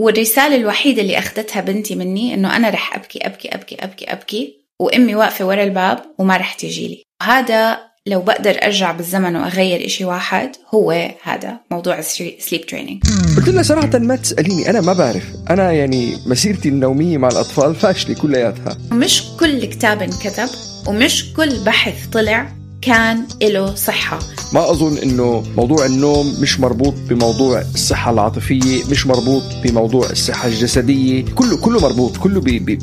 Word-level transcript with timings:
والرسالة 0.00 0.56
الوحيدة 0.56 1.02
اللي 1.02 1.18
أخذتها 1.18 1.60
بنتي 1.60 1.94
مني 1.94 2.34
إنه 2.34 2.56
أنا 2.56 2.70
رح 2.70 2.94
أبكي 2.94 3.18
أبكي 3.18 3.48
أبكي 3.48 3.74
أبكي 3.74 4.04
أبكي 4.04 4.56
وأمي 4.80 5.14
واقفة 5.14 5.44
ورا 5.44 5.62
الباب 5.62 5.98
وما 6.18 6.36
رح 6.36 6.54
تيجي 6.54 6.88
لي. 6.88 7.02
هذا 7.22 7.78
لو 8.06 8.20
بقدر 8.20 8.50
أرجع 8.62 8.92
بالزمن 8.92 9.36
وأغير 9.36 9.86
إشي 9.86 10.04
واحد 10.04 10.50
هو 10.74 11.10
هذا 11.22 11.56
موضوع 11.70 12.00
سليب 12.00 12.66
تريننج 12.68 13.02
قلت 13.36 13.48
لها 13.48 13.62
صراحة 13.62 13.98
ما 13.98 14.16
تسأليني 14.16 14.70
أنا 14.70 14.80
ما 14.80 14.92
بعرف. 14.92 15.24
أنا 15.50 15.72
يعني 15.72 16.16
مسيرتي 16.26 16.68
النومية 16.68 17.18
مع 17.18 17.28
الأطفال 17.28 17.74
فاشلة 17.82 18.14
كلياتها. 18.14 18.78
مش 18.92 19.22
كل 19.40 19.64
كتاب 19.64 20.02
انكتب 20.02 20.48
ومش 20.88 21.32
كل 21.32 21.64
بحث 21.64 22.06
طلع 22.06 22.59
كان 22.82 23.26
له 23.42 23.74
صحة. 23.74 24.18
ما 24.52 24.70
أظن 24.70 24.98
أنه 24.98 25.44
موضوع 25.56 25.86
النوم 25.86 26.40
مش 26.40 26.60
مربوط 26.60 26.94
بموضوع 27.08 27.60
الصحة 27.74 28.10
العاطفية 28.10 28.84
مش 28.90 29.06
مربوط 29.06 29.42
بموضوع 29.64 30.10
الصحة 30.10 30.48
الجسدية 30.48 31.24
كله 31.34 31.56
كله 31.56 31.80
مربوط 31.80 32.16
كله 32.16 32.40
بي 32.40 32.58
بي 32.58 32.78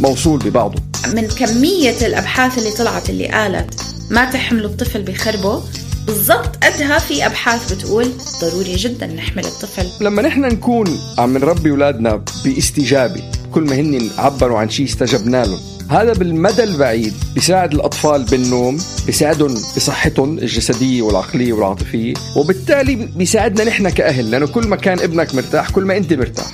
موصول 0.00 0.38
ببعضه. 0.38 0.82
من 1.14 1.28
كمية 1.28 2.06
الأبحاث 2.06 2.58
اللي 2.58 2.70
طلعت 2.70 3.10
اللي 3.10 3.28
قالت 3.28 3.80
ما 4.10 4.30
تحمل 4.30 4.64
الطفل 4.64 5.02
بخربه 5.02 5.62
بالضبط 6.06 6.64
قدها 6.64 6.98
في 6.98 7.26
أبحاث 7.26 7.72
بتقول 7.72 8.06
ضروري 8.40 8.76
جدا 8.76 9.06
نحمل 9.06 9.44
الطفل. 9.44 10.04
لما 10.04 10.22
نحن 10.22 10.40
نكون 10.40 10.98
عم 11.18 11.38
نربي 11.38 11.70
أولادنا 11.70 12.24
باستجابة 12.44 13.22
كل 13.54 13.62
ما 13.62 13.74
هن 13.74 14.10
عبروا 14.18 14.58
عن 14.58 14.70
شيء 14.70 14.86
استجبنا 14.86 15.44
لهم. 15.44 15.77
هذا 15.90 16.12
بالمدى 16.12 16.64
البعيد 16.64 17.14
بيساعد 17.34 17.74
الأطفال 17.74 18.24
بالنوم 18.24 18.78
بيساعدهم 19.06 19.54
بصحتهم 19.54 20.38
الجسدية 20.38 21.02
والعقلية 21.02 21.52
والعاطفية 21.52 22.14
وبالتالي 22.36 22.94
بيساعدنا 22.94 23.64
نحن 23.64 23.88
كأهل 23.88 24.30
لأنه 24.30 24.46
كل 24.46 24.66
ما 24.66 24.76
كان 24.76 25.00
ابنك 25.00 25.34
مرتاح 25.34 25.70
كل 25.70 25.82
ما 25.84 25.96
أنت 25.96 26.12
مرتاح. 26.12 26.46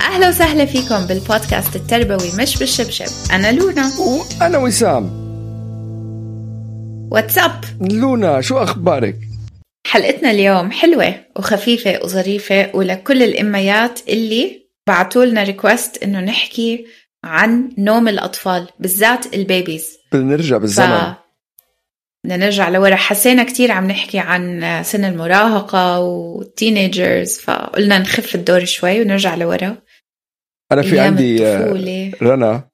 أهلا 0.00 0.28
وسهلا 0.28 0.64
فيكم 0.64 1.06
بالبودكاست 1.06 1.76
التربوي 1.76 2.30
مش 2.38 2.58
بالشبشب. 2.58 3.32
أنا 3.32 3.52
لونا. 3.52 3.90
وأنا 4.40 4.58
وسام. 4.58 5.26
واتساب 7.12 7.64
لونا 7.80 8.40
شو 8.40 8.58
أخبارك؟ 8.58 9.16
حلقتنا 9.86 10.30
اليوم 10.30 10.70
حلوة 10.70 11.14
وخفيفة 11.36 12.00
وظريفة 12.04 12.70
ولكل 12.74 13.22
الأميات 13.22 14.00
اللي 14.08 14.66
بعتوا 14.88 15.24
لنا 15.24 15.42
ريكوست 15.42 16.02
إنه 16.02 16.20
نحكي 16.20 16.86
عن 17.26 17.68
نوم 17.78 18.08
الأطفال 18.08 18.68
بالذات 18.80 19.34
ال 19.34 19.42
babies. 19.42 19.98
بدنا 20.12 20.24
نرجع 20.24 20.56
بالزمن. 20.56 21.14
بدنا 22.24 22.36
نرجع 22.36 22.68
لورا. 22.68 22.96
حسينا 22.96 23.44
كتير 23.44 23.72
عم 23.72 23.86
نحكي 23.86 24.18
عن 24.18 24.62
سن 24.84 25.04
المراهقة 25.04 26.00
وال 26.00 26.25
teenagers 26.25 27.38
فقلنا 27.38 27.98
نخف 27.98 28.34
الدور 28.34 28.64
شوي 28.64 29.02
ونرجع 29.02 29.34
لورا. 29.34 29.76
أنا 30.72 30.82
في 30.82 31.00
عندي 31.00 31.48
الطفولة. 31.48 32.12
رنا 32.22 32.68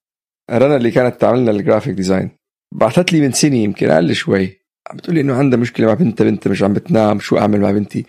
رنا 0.50 0.76
اللي 0.76 0.90
كانت 0.90 1.20
تعملنا 1.20 1.50
ال 1.50 1.56
graphic 1.56 1.94
design 1.94 2.30
بعثت 2.72 3.12
لي 3.12 3.20
من 3.20 3.32
سنه 3.32 3.56
يمكن 3.56 3.90
أقل 3.90 4.14
شوي. 4.14 4.62
عم 4.90 4.96
بتقول 4.96 5.14
لي 5.14 5.20
إنه 5.20 5.34
عندها 5.34 5.58
مشكلة 5.58 5.86
مع 5.86 5.94
بنتها 5.94 6.24
بنتها 6.24 6.50
مش 6.50 6.62
عم 6.62 6.72
بتنام 6.72 7.20
شو 7.20 7.38
أعمل 7.38 7.60
مع 7.60 7.70
بنتي؟ 7.70 8.06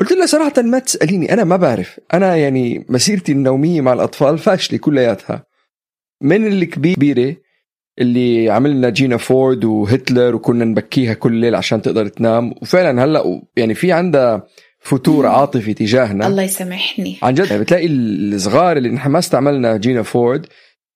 قلت 0.00 0.12
لها 0.12 0.26
صراحة 0.26 0.62
ما 0.62 0.78
تسأليني 0.78 1.32
أنا 1.32 1.44
ما 1.44 1.56
بعرف. 1.56 2.00
أنا 2.14 2.36
يعني 2.36 2.86
مسيرتي 2.88 3.32
النومية 3.32 3.80
مع 3.80 3.92
الأطفال 3.92 4.38
فاشلة 4.38 4.78
كلياتها. 4.78 5.49
من 6.20 6.46
الكبيرة 6.46 7.36
اللي 7.98 8.50
عملنا 8.50 8.90
Gina 8.90 9.16
Ford 9.16 9.64
وهتلر 9.64 10.34
وكنا 10.34 10.64
نبكيها 10.64 11.14
كل 11.14 11.32
ليل 11.32 11.54
عشان 11.54 11.82
تقدر 11.82 12.06
تنام؟ 12.08 12.54
وفعلا 12.62 13.04
هلأ 13.04 13.42
يعني 13.56 13.74
في 13.74 13.92
عندها 13.92 14.46
فتور 14.80 15.26
عاطفي 15.26 15.74
تجاهنا. 15.74 16.26
الله 16.26 16.42
يسامحني. 16.42 17.16
عن 17.22 17.34
جد 17.34 17.50
يعني 17.50 17.62
بتلاقي 17.62 17.86
الصغار 17.86 18.76
اللي 18.76 18.88
نحن 18.88 19.10
ما 19.10 19.18
استعملنا 19.18 19.76
Gina 19.76 20.02
Ford 20.02 20.46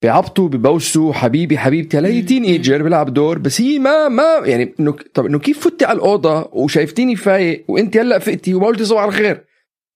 بيعبطوا 0.03 0.49
ببوسوا 0.49 1.13
حبيبي 1.13 1.59
حبيبتي. 1.59 1.99
هلا 1.99 2.09
هي 2.09 2.23
teenager 2.23 2.83
بيلعب 2.83 3.15
دور 3.15 3.39
بس 3.39 3.61
هي 3.61 3.79
ما 3.79 4.09
ما 4.09 4.41
يعني 4.45 4.75
إنه 4.81 4.97
طب 5.15 5.27
إنه 5.27 5.39
كيف 5.39 5.69
فتي 5.69 5.85
على 5.85 5.97
الأوضة 5.97 6.51
وشايفتيني 6.53 7.17
فايق 7.17 7.65
وانت 7.69 7.97
هلأ 7.97 8.19
فقتي 8.19 8.55
وما 8.55 8.67
قلتي 8.67 8.85
صباح 8.85 9.05
الخير؟ 9.05 9.45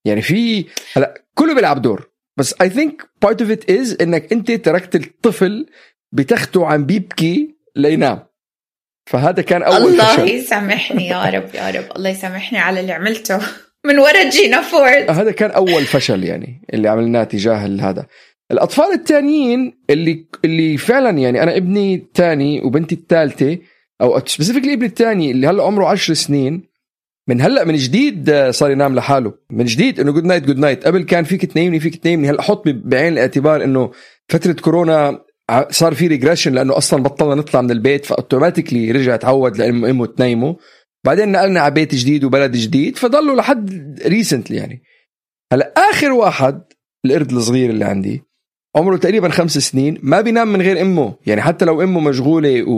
يعني 0.04 0.22
في 0.22 0.64
هلأ 0.92 1.22
كله 1.34 1.54
بيلعب 1.54 1.82
دور. 1.82 2.07
بس 2.38 2.54
I 2.60 2.70
think 2.70 3.02
part 3.22 3.42
of 3.42 3.50
it 3.50 3.70
is 3.70 3.96
إنك 4.00 4.32
أنت 4.32 4.50
تركت 4.50 4.94
الطفل 4.94 5.66
بتخته 6.12 6.66
عم 6.66 6.86
بيبكي 6.86 7.54
لينام. 7.76 8.26
فهذا 9.06 9.42
كان 9.42 9.62
أول 9.62 9.76
الله 9.76 10.16
فشل 10.16 10.28
يسامحني 10.28 11.08
يا 11.08 11.24
رب 11.24 11.54
يا 11.54 11.70
رب. 11.70 11.96
الله 11.96 12.10
يسامحني 12.10 12.58
على 12.58 12.80
اللي 12.80 12.92
عملته. 12.92 13.38
من 13.86 13.98
ورا 13.98 14.30
Gina 14.30 14.62
Ford. 14.62 15.10
هذا 15.10 15.30
كان 15.30 15.50
أول 15.50 15.84
فشل 15.84 16.24
يعني 16.24 16.62
اللي 16.74 16.88
عملناه 16.88 17.24
تجاه 17.24 17.56
هذا. 17.56 18.06
الأطفال 18.50 18.92
الثانيين 18.92 19.78
اللي 19.90 20.26
اللي 20.44 20.76
فعلا 20.76 21.10
يعني 21.10 21.42
أنا 21.42 21.56
ابني 21.56 21.94
الثاني 21.94 22.60
وبنتي 22.62 22.94
الثالثه 22.94 23.58
أو 24.00 24.20
specifically 24.26 24.72
ابني 24.72 24.86
الثاني 24.86 25.30
اللي 25.30 25.46
هلأ 25.46 25.62
عمره 25.62 25.86
10 25.86 26.14
سنين 26.14 26.67
من 27.28 27.40
هلأ 27.40 27.64
من 27.64 27.74
جديد 27.76 28.30
آه، 28.30 28.50
صار 28.50 28.70
ينام 28.70 28.94
لحاله. 28.94 29.32
من 29.50 29.64
جديد 29.64 30.00
إنه 30.00 30.12
good 30.12 30.24
night 30.24 30.44
good 30.44 30.58
night 30.58 30.86
قبل 30.86 31.02
كان 31.02 31.24
فيك 31.24 31.44
تنيمني 31.44 31.80
فيك 31.80 31.96
تنيمني. 31.96 32.30
هلأ 32.30 32.42
حط 32.42 32.62
بعين 32.68 33.12
الاعتبار 33.12 33.64
إنه 33.64 33.90
فترة 34.28 34.52
كورونا 34.52 35.24
صار 35.70 35.94
في 35.94 36.06
regression 36.06 36.52
لأنه 36.52 36.76
أصلا 36.76 37.02
بطلنا 37.02 37.34
نطلع 37.34 37.60
من 37.60 37.70
البيت 37.70 38.04
ف 38.04 38.10
automatically 38.10 38.90
رجع 38.92 39.16
تعود 39.16 39.56
لامه 39.56 39.90
امه 39.90 40.06
تنيمه. 40.06 40.56
بعدين 41.06 41.32
نقلنا 41.32 41.60
على 41.60 41.74
بيت 41.74 41.94
جديد 41.94 42.24
وبلد 42.24 42.56
جديد 42.56 42.96
فضلوا 42.96 43.36
لحد 43.36 43.98
recently 44.06 44.56
يعني. 44.56 44.82
هلأ 45.52 45.74
آخر 45.90 46.12
واحد 46.12 46.62
القرد 47.06 47.32
الصغير 47.32 47.70
اللي 47.70 47.84
عندي 47.84 48.22
عمره 48.76 48.96
تقريبا 48.96 49.28
خمس 49.28 49.58
سنين 49.58 49.98
ما 50.02 50.20
بينام 50.20 50.52
من 50.52 50.62
غير 50.62 50.80
إمه. 50.80 51.14
يعني 51.26 51.42
حتى 51.42 51.64
لو 51.64 51.82
إمه 51.82 52.00
مشغولة 52.00 52.62
و... 52.68 52.72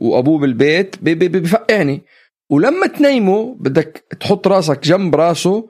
وأبوه 0.00 0.38
بالبيت 0.38 0.96
بي- 1.02 1.14
بي- 1.14 1.28
بفقعني. 1.28 2.02
ولما 2.52 2.86
تنيمه 2.86 3.56
بدك 3.60 4.04
تحط 4.20 4.48
راسك 4.48 4.82
جنب 4.84 5.14
راسه 5.14 5.68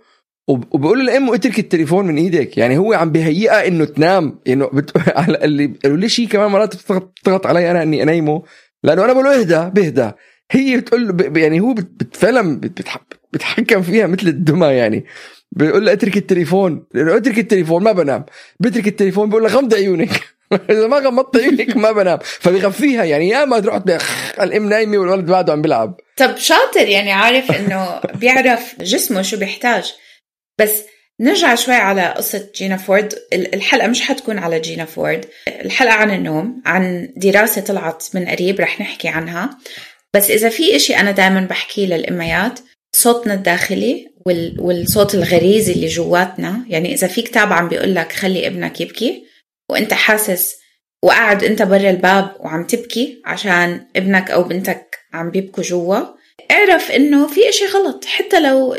وب- 0.48 0.74
وبقول 0.74 1.06
لأمه 1.06 1.34
اترك 1.34 1.58
التليفون 1.58 2.06
من 2.06 2.16
إيدك. 2.16 2.58
يعني 2.58 2.78
هو 2.78 2.92
عم 2.92 3.12
بهيئها 3.12 3.66
إنه 3.68 3.84
تنام. 3.84 4.38
إنه 4.48 4.66
بت... 4.66 4.92
اللي 5.44 5.66
قالوا 5.82 5.96
ليش 5.96 6.20
هي 6.20 6.26
كمان 6.26 6.50
مرات 6.50 6.74
بتضغط 6.92 7.46
علي 7.46 7.70
أنا 7.70 7.82
إني 7.82 8.02
أنيمه؟ 8.02 8.42
لأنه 8.84 9.04
أنا 9.04 9.12
بقول 9.12 9.24
له 9.24 9.40
اهدى 9.40 9.80
بهدى. 9.80 10.10
هي 10.50 10.76
بتقول 10.76 11.12
ب... 11.12 11.36
يعني 11.36 11.60
هو 11.60 11.74
بت... 11.74 12.16
فعلا 12.16 12.60
بت... 12.60 12.80
بتح... 12.80 12.98
بتحكم 13.32 13.82
فيها 13.82 14.06
مثل 14.06 14.28
الدمى 14.28 14.66
يعني. 14.66 15.04
بيقول 15.52 15.86
له 15.86 15.92
اترك 15.92 16.16
التليفون. 16.16 16.86
لأنه 16.94 17.16
اترك 17.16 17.38
التليفون 17.38 17.82
ما 17.82 17.92
بنام. 17.92 18.24
بترك 18.60 18.86
التليفون 18.88 19.30
بقول 19.30 19.42
له 19.42 19.48
غمض 19.48 19.74
عيونك. 19.74 20.20
اذا 20.70 20.86
ما 20.86 20.96
غمضت 20.98 21.36
عيونك 21.36 21.76
ما 21.76 21.92
بنام. 21.92 22.18
فبيغفيها 22.22 23.04
يعني 23.04 23.28
يا 23.28 23.44
ما 23.44 23.60
تروح 23.60 23.82
الأم 24.42 24.68
نايمة 24.68 24.98
والولد 24.98 25.26
بعده 25.26 25.52
عم 25.52 25.62
بيلعب. 25.62 25.94
طب 26.16 26.36
شاطر 26.36 26.88
يعني 26.88 27.12
عارف 27.12 27.52
إنه 27.52 28.00
بيعرف 28.14 28.74
جسمه 28.80 29.22
شو 29.22 29.36
بيحتاج. 29.36 29.92
بس 30.60 30.82
نرجع 31.20 31.54
شوي 31.54 31.74
على 31.74 32.14
قصة 32.16 32.48
جينا 32.54 32.76
فورد. 32.76 33.14
ال- 33.32 33.54
الحلقة 33.54 33.86
مش 33.88 34.00
حتكون 34.00 34.38
على 34.38 34.60
جينا 34.60 34.84
فورد. 34.84 35.24
الحلقة 35.48 35.92
عن 35.94 36.10
النوم 36.10 36.62
عن 36.66 37.08
دراسة 37.16 37.60
طلعت 37.60 38.04
من 38.14 38.28
قريب 38.28 38.60
رح 38.60 38.80
نحكي 38.80 39.08
عنها. 39.08 39.58
بس 40.14 40.30
إذا 40.30 40.48
في 40.48 40.76
إشي 40.76 40.96
أنا 40.96 41.10
دائما 41.10 41.40
بحكيه 41.40 41.86
للأميات 41.86 42.58
صوتنا 42.96 43.34
الداخلي 43.34 44.08
وال... 44.26 44.56
والصوت 44.60 45.14
الغريزي 45.14 45.72
اللي 45.72 45.86
جواتنا 45.86 46.64
يعني 46.68 46.94
إذا 46.94 47.06
في 47.06 47.22
كتاب 47.22 47.52
عم 47.52 47.68
بيقول 47.68 47.94
لك 47.94 48.12
خلي 48.12 48.46
ابنك 48.46 48.80
يبكي 48.80 49.24
وانت 49.72 49.94
حاسس 49.94 50.56
وقاعد 51.04 51.44
انت 51.44 51.62
برا 51.62 51.90
الباب 51.90 52.36
وعم 52.40 52.66
تبكي 52.66 53.22
عشان 53.24 53.86
ابنك 53.96 54.30
أو 54.30 54.42
بنتك 54.42 54.98
عم 55.12 55.30
بيبكوا 55.30 55.62
جوا 55.62 55.98
اعرف 56.50 56.90
انه 56.90 57.26
في 57.26 57.48
اشي 57.48 57.66
غلط. 57.66 58.04
حتى 58.04 58.40
لو 58.40 58.76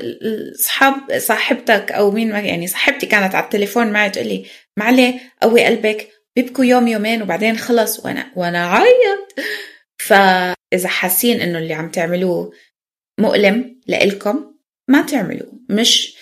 صحاب 0.59 1.17
صاحبتك 1.17 1.91
أو 1.91 2.11
مين 2.11 2.31
ما 2.31 2.39
يعني 2.39 2.67
صاحبتي 2.67 3.05
كانت 3.05 3.35
على 3.35 3.43
التليفون 3.43 3.87
معي 3.87 4.09
تقول 4.09 4.27
لي 4.27 4.45
معلي 4.77 5.19
قوي 5.41 5.65
قلبك 5.65 6.09
بيبكوا 6.35 6.65
يوم 6.65 6.87
يومين 6.87 7.21
وبعدين 7.21 7.57
خلص 7.57 8.05
وأنا 8.05 8.31
وأنا 8.35 8.65
عيط. 8.65 9.35
فاذا 9.97 10.87
حاسين 10.87 11.41
إنه 11.41 11.59
اللي 11.59 11.73
عم 11.73 11.89
تعملوه 11.89 12.51
مؤلم 13.19 13.81
لإلكم 13.87 14.53
ما 14.87 15.01
تعملوه. 15.01 15.53
مش 15.69 16.17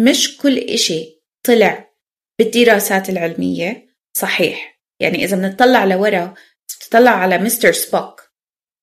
مش 0.00 0.36
كل 0.36 0.58
إشي 0.58 1.22
طلع 1.42 1.90
بالدراسات 2.38 3.10
العلمية 3.10 3.85
صحيح. 4.16 4.80
يعني 5.00 5.24
إذا 5.24 5.36
بنطلع 5.36 5.84
لورا 5.84 6.34
بتطلع 6.68 7.10
على 7.10 7.38
Mr. 7.38 7.72
Spock. 7.72 8.22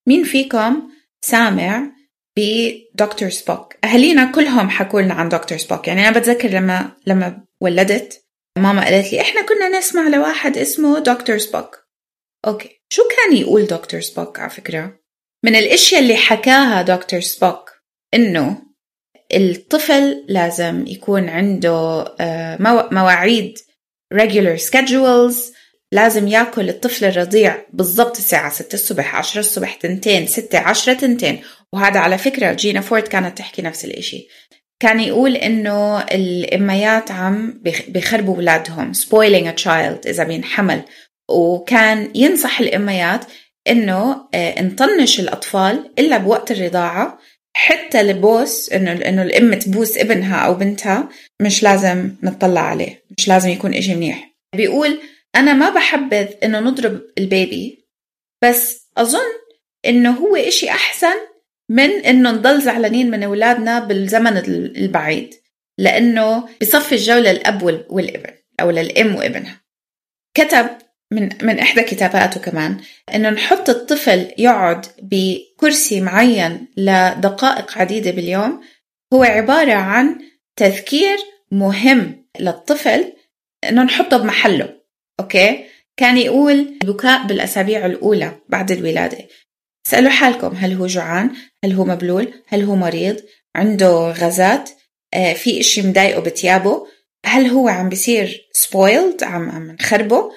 مين 0.08 0.24
فيكم 0.24 0.92
سامع 1.26 1.92
بدكتور 2.38 3.30
Spock؟ 3.30 3.76
أهالينا 3.84 4.32
كلهم 4.32 4.70
حكوا 4.70 5.02
لنا 5.02 5.14
عن 5.14 5.30
دكتور 5.30 5.58
Spock. 5.58 5.88
يعني 5.88 6.08
أنا 6.08 6.20
بتذكر 6.20 6.50
لما 6.50 6.92
لما 7.08 7.46
ولدت 7.62 8.26
ماما 8.58 8.86
قالت 8.86 9.14
لي 9.14 9.22
إحنا 9.22 9.42
كنا 9.42 9.78
نسمع 9.78 10.08
لواحد 10.08 10.58
اسمه 10.58 11.00
دكتور 11.00 11.38
Spock. 11.38 11.88
okay. 12.48 12.82
شو 12.90 13.04
كان 13.04 13.38
يقول 13.38 13.66
دكتور 13.66 14.02
Spock 14.02 14.40
على 14.40 14.50
فكرة؟ 14.50 15.00
من 15.46 15.56
الأشياء 15.56 16.02
اللي 16.02 16.16
حكاها 16.16 16.82
دكتور 16.82 17.20
Spock 17.20 17.72
إنه 18.14 18.62
الطفل 19.34 20.26
لازم 20.28 20.88
يكون 20.88 21.30
عنده 21.30 22.06
آه، 22.20 22.58
مواعيد 22.92 23.58
regular 24.14 24.58
schedules. 24.58 25.54
لازم 25.92 26.28
ياكل 26.28 26.70
الطفل 26.70 27.06
الرضيع 27.06 27.58
بالضبط 27.74 28.18
الساعة 28.18 28.50
6 28.50 28.74
الصبح 28.74 29.16
10 29.16 29.40
الصبح 29.40 29.74
تنتين 29.76 30.28
6 30.28 30.60
10 30.60 30.94
تنتين. 30.94 31.42
وهذا 31.74 32.00
على 32.00 32.18
فكرة 32.18 32.54
جينا 32.54 32.82
فورد 32.82 33.04
كانت 33.04 33.38
تحكي 33.38 33.62
نفس 33.62 33.86
الإشي. 33.86 34.28
كان 34.80 35.00
يقول 35.00 35.36
إنه 35.36 36.00
الأميات 36.00 37.12
عم 37.12 37.62
بيخربوا 37.88 38.36
اولادهم 38.36 38.94
spoiling 38.94 39.48
a 39.48 39.64
child 39.64 40.08
إذا 40.08 40.24
بينحمل. 40.24 40.82
وكان 41.30 42.12
ينصح 42.16 42.60
الأميات 42.60 43.26
إنه 43.68 44.28
آه، 44.34 44.62
نطنش 44.62 45.20
الأطفال 45.20 45.92
إلا 46.00 46.18
بوقت 46.18 46.52
الرضاعة. 46.52 47.20
حتى 47.56 48.02
البوس 48.02 48.72
إنه 48.72 48.92
إنه 48.92 49.24
الام 49.24 49.54
تبوس 49.54 49.98
ابنها 49.98 50.38
أو 50.38 50.54
بنتها 50.54 51.10
مش 51.42 51.64
لازم 51.64 52.16
نطلع 52.24 52.62
عليه 52.62 53.04
مش 53.18 53.28
لازم 53.28 53.50
يكون 53.50 53.74
إشي 53.74 53.96
منيح. 53.96 54.34
بيقول 54.56 55.00
أنا 55.36 55.54
ما 55.54 55.70
بحبذ 55.70 56.28
إنه 56.44 56.60
نضرب 56.60 57.02
البيبي 57.18 57.88
بس 58.44 58.90
أظن 58.98 59.32
إنه 59.86 60.12
هو 60.12 60.36
إشي 60.36 60.70
أحسن 60.70 61.16
من 61.70 61.90
إنه 61.90 62.32
نضل 62.32 62.62
زعلانين 62.62 63.12
من 63.12 63.24
أولادنا 63.24 63.80
بالزمن 63.80 64.38
البعيد 64.78 65.34
لأنه 65.78 66.50
بصفي 66.62 66.96
الجو 66.96 67.18
للاب 67.18 67.64
والابن 67.90 68.34
أو 68.62 68.72
للأم 68.72 69.16
وابنها. 69.16 69.62
كتب 70.34 70.70
من 71.14 71.30
من 71.42 71.60
إحدى 71.60 71.82
كتاباته 71.82 72.40
كمان 72.40 72.78
إنه 73.16 73.30
نحط 73.30 73.70
الطفل 73.70 74.32
يقعد 74.38 74.86
بكرسي 75.02 76.02
معين 76.02 76.68
لدقائق 76.78 77.78
عديدة 77.78 78.12
باليوم 78.12 78.62
هو 79.14 79.24
عبارة 79.24 79.74
عن 79.74 80.20
تذكير 80.56 81.18
مهم 81.52 82.26
للطفل 82.40 83.14
إنه 83.64 83.84
نحطه 83.84 84.18
بمحله 84.18 84.70
أوكي؟ 85.20 85.66
كان 85.98 86.18
يقول 86.18 86.80
البكاء 86.84 87.28
بالأسابيع 87.28 87.86
الأولى 87.86 88.32
بعد 88.50 88.72
الولادة. 88.72 89.28
سألوا 89.88 90.10
حالكم 90.10 90.56
هل 90.56 90.74
هو 90.74 90.88
جوعان؟ 90.88 91.32
هل 91.64 91.74
هو 91.74 91.86
مبلول؟ 91.86 92.34
هل 92.48 92.64
هو 92.64 92.76
مريض؟ 92.76 93.22
عنده 93.56 94.12
غازات؟ 94.12 94.70
آه 95.14 95.34
في 95.34 95.60
إشي 95.60 95.82
مضايقه 95.82 96.22
بتيابه؟ 96.22 96.88
هل 97.26 97.48
هو 97.48 97.68
عم 97.68 97.90
بيصير 97.90 98.50
spoiled 98.54 99.24
عم 99.24 99.50
عم 99.50 99.72
نخربه؟ 99.72 100.32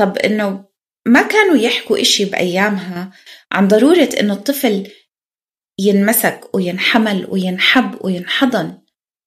طب 0.00 0.18
إنه 0.18 0.64
ما 1.06 1.22
كانوا 1.22 1.56
يحكوا 1.56 2.00
إشي 2.00 2.24
بأيامها 2.24 3.10
عن 3.52 3.68
ضرورة 3.68 4.08
إنه 4.20 4.32
الطفل 4.32 4.88
ينمسك 5.78 6.40
وينحمل 6.54 7.26
وينحب 7.30 8.04
وينحضن. 8.04 8.78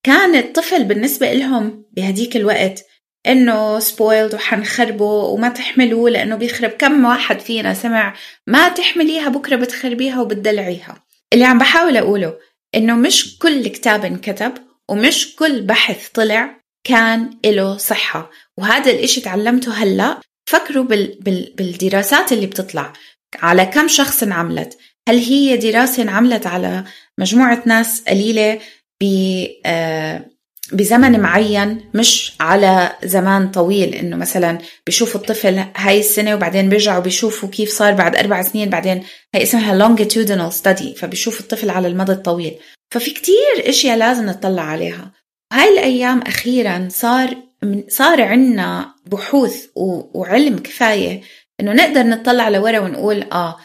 كان 0.04 0.36
الطفل 0.36 0.84
بالنسبة 0.84 1.34
لهم 1.34 1.86
بهديك 1.92 2.36
الوقت 2.36 2.86
إنه 3.28 3.80
spoiled 3.80 4.34
وحنخربه 4.34 5.06
وما 5.06 5.50
تحملوه 5.50 6.10
لأنه 6.10 6.36
بيخرب 6.36 6.70
كم 6.70 7.06
واحد 7.06 7.40
فينا 7.40 7.74
سمع 7.74 8.16
ما 8.48 8.70
تحمليها 8.70 9.30
بكرة 9.30 9.56
بتخربيها 9.56 10.22
وبتدلعيها. 10.22 11.04
اللي 11.34 11.46
عم 11.46 11.58
بحاول 11.58 11.98
أقوله 11.98 12.38
إنه 12.76 12.96
مش 12.96 13.38
كل 13.38 13.68
كتاب 13.68 14.06
انكتب 14.06 14.54
ومش 14.90 15.36
كل 15.36 15.62
بحث 15.62 16.10
طلع 16.10 16.60
كان 16.84 17.40
له 17.46 17.78
صحة. 17.78 18.32
وهذا 18.58 18.92
الإشي 18.92 19.22
تعلمته 19.22 19.74
هلأ 19.74 20.20
فكروا 20.46 20.84
بال 20.84 21.18
بال 21.22 21.54
بالدراسات 21.58 22.32
اللي 22.32 22.46
بتطلع. 22.46 22.94
على 23.42 23.66
كم 23.66 23.88
شخص 23.88 24.24
انعملت؟ 24.24 24.78
هل 25.10 25.18
هي 25.18 25.58
دراسة 25.58 26.04
انعملت 26.04 26.48
على 26.48 26.84
مجموعة 27.18 27.64
ناس 27.66 28.04
قليلة 28.08 28.60
ب 29.02 29.06
آه، 29.66 30.26
بزمن 30.72 31.20
معين 31.20 31.90
مش 31.94 32.34
على 32.40 32.92
زمان 33.04 33.52
طويل؟ 33.52 33.96
إنه 33.96 34.16
مثلا 34.16 34.58
بيشوفوا 34.86 35.22
الطفل 35.22 35.66
هاي 35.76 36.00
السنة 36.00 36.36
وبعدين 36.36 36.70
بيرجعوا 36.70 37.02
بيشوفوا 37.02 37.50
كيف 37.50 37.70
صار 37.70 37.94
بعد 37.94 38.16
أربع 38.16 38.42
سنين 38.42 38.70
بعدين 38.70 39.04
هي 39.36 39.44
اسمها 39.44 39.80
longitudinal 39.80 40.54
study 40.54 40.98
فبيشوفوا 40.98 41.40
الطفل 41.42 41.70
على 41.70 41.88
المدى 41.88 42.12
الطويل. 42.12 42.56
ففي 42.92 43.12
كتير 43.12 43.70
إشياء 43.70 43.98
لازم 43.98 44.26
نطلع 44.26 44.62
عليها. 44.62 45.12
هاي 45.54 45.70
الأيام 45.70 46.22
أخيرا 46.22 46.88
صار 46.92 47.38
صار 47.88 48.22
عندنا 48.22 48.96
بحوث 49.06 49.66
وعلم 50.14 50.58
كفاية 50.58 51.22
إنه 51.60 51.74
نقدر 51.74 52.04
نطلع 52.04 52.50
لورا 52.50 52.80
ونقول 52.80 53.24
آه 53.24 53.58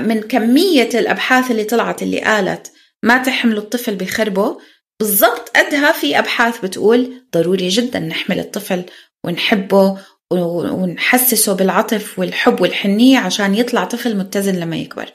من 0.00 0.20
كمية 0.20 0.88
الأبحاث 0.94 1.50
اللي 1.50 1.64
طلعت 1.64 2.02
اللي 2.02 2.20
قالت 2.20 2.72
ما 3.02 3.22
تحملوا 3.22 3.62
الطفل 3.62 3.94
بخربه 3.94 4.58
بالضبط 5.00 5.56
قدها 5.56 5.92
في 5.92 6.18
أبحاث 6.18 6.60
بتقول 6.60 7.26
ضروري 7.34 7.68
جدا 7.68 7.98
نحمل 7.98 8.38
الطفل 8.38 8.84
ونحبه 9.24 9.98
ونحسسه 10.30 11.52
بالعطف 11.52 12.18
والحب 12.18 12.60
والحنية 12.60 13.18
عشان 13.18 13.54
يطلع 13.54 13.84
طفل 13.84 14.16
متزن 14.16 14.54
لما 14.54 14.76
يكبر. 14.76 15.12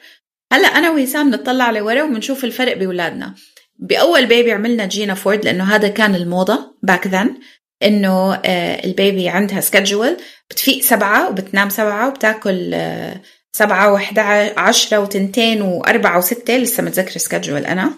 هلأ 0.54 0.68
أنا 0.68 0.89
وهشام 0.89 1.30
نطلع 1.30 1.72
لورا 1.72 2.04
وبنشوف 2.04 2.46
الفرق 2.46 2.77
بأولادنا. 2.77 3.36
بأول 3.80 4.25
baby 4.25 4.51
عملنا 4.51 4.86
Gina 4.86 5.13
Ford 5.13 5.46
لأنه 5.46 5.63
هذا 5.75 5.88
كان 5.88 6.15
الموضة 6.15 6.75
back 6.84 7.08
then 7.08 7.38
إنه 7.84 8.34
آه، 8.36 8.86
ال 8.86 8.94
baby 8.94 9.30
عندها 9.30 9.62
schedule 9.62 10.18
بتفيق 10.50 10.82
سبعة 10.82 11.30
وبتنام 11.30 11.70
سبعة 11.70 12.08
وبتاكل 12.08 12.74
آه، 12.74 13.22
سبعة 13.56 13.94
وحدة 13.94 14.24
عشرة 14.58 15.00
وتنتين 15.00 15.62
وأربعة 15.62 16.18
وستة 16.18 16.58
لسه 16.58 16.84
متذكرة 16.84 17.18
schedule 17.18 17.65
أنا. 17.66 17.94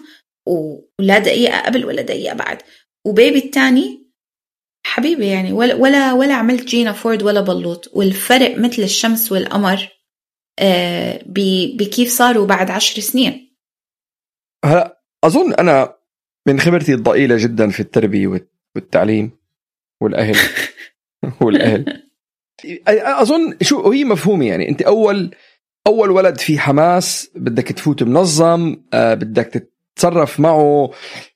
ولا 0.46 1.18
دقيقة 1.18 1.60
قبل 1.60 1.84
ولا 1.84 2.02
دقيقة 2.02 2.34
بعد. 2.34 2.58
وبيبي 3.06 3.38
الثاني 3.38 4.04
حبيبي 4.86 5.26
يعني 5.26 5.52
ولا 5.52 5.74
ولا 5.74 6.12
ولا 6.12 6.34
عملت 6.34 6.64
جينا 6.64 6.92
فورد 6.92 7.22
ولا 7.22 7.40
بلوط. 7.40 7.90
والفرق 7.92 8.58
مثل 8.58 8.82
الشمس 8.82 9.32
والقمر 9.32 9.88
آه، 10.60 11.22
بكيف 11.76 12.08
صاروا 12.08 12.46
بعد 12.46 12.70
عشر 12.70 13.00
سنين. 13.02 13.56
هلا 14.64 15.02
أظن 15.24 15.54
أنا 15.54 15.96
من 16.48 16.60
خبرتي 16.60 16.94
الضئيلة 16.94 17.36
جدا 17.36 17.70
في 17.70 17.80
التربية 17.80 18.46
والتعليم. 18.76 19.43
والأهل. 20.00 20.36
والأهل. 21.40 21.84
أظن 22.88 23.56
شو 23.62 23.90
هي 23.90 24.04
مفهومه 24.04 24.46
يعني. 24.46 24.68
أنت 24.68 24.82
اول 24.82 25.34
أول 25.86 26.10
ولد 26.10 26.38
في 26.38 26.58
حماس 26.58 27.30
بدك 27.34 27.68
تفوت 27.68 28.02
منظم 28.02 28.76
آه، 28.92 29.14
بدك 29.14 29.68
تتصرف 29.96 30.40
معه 30.40 30.90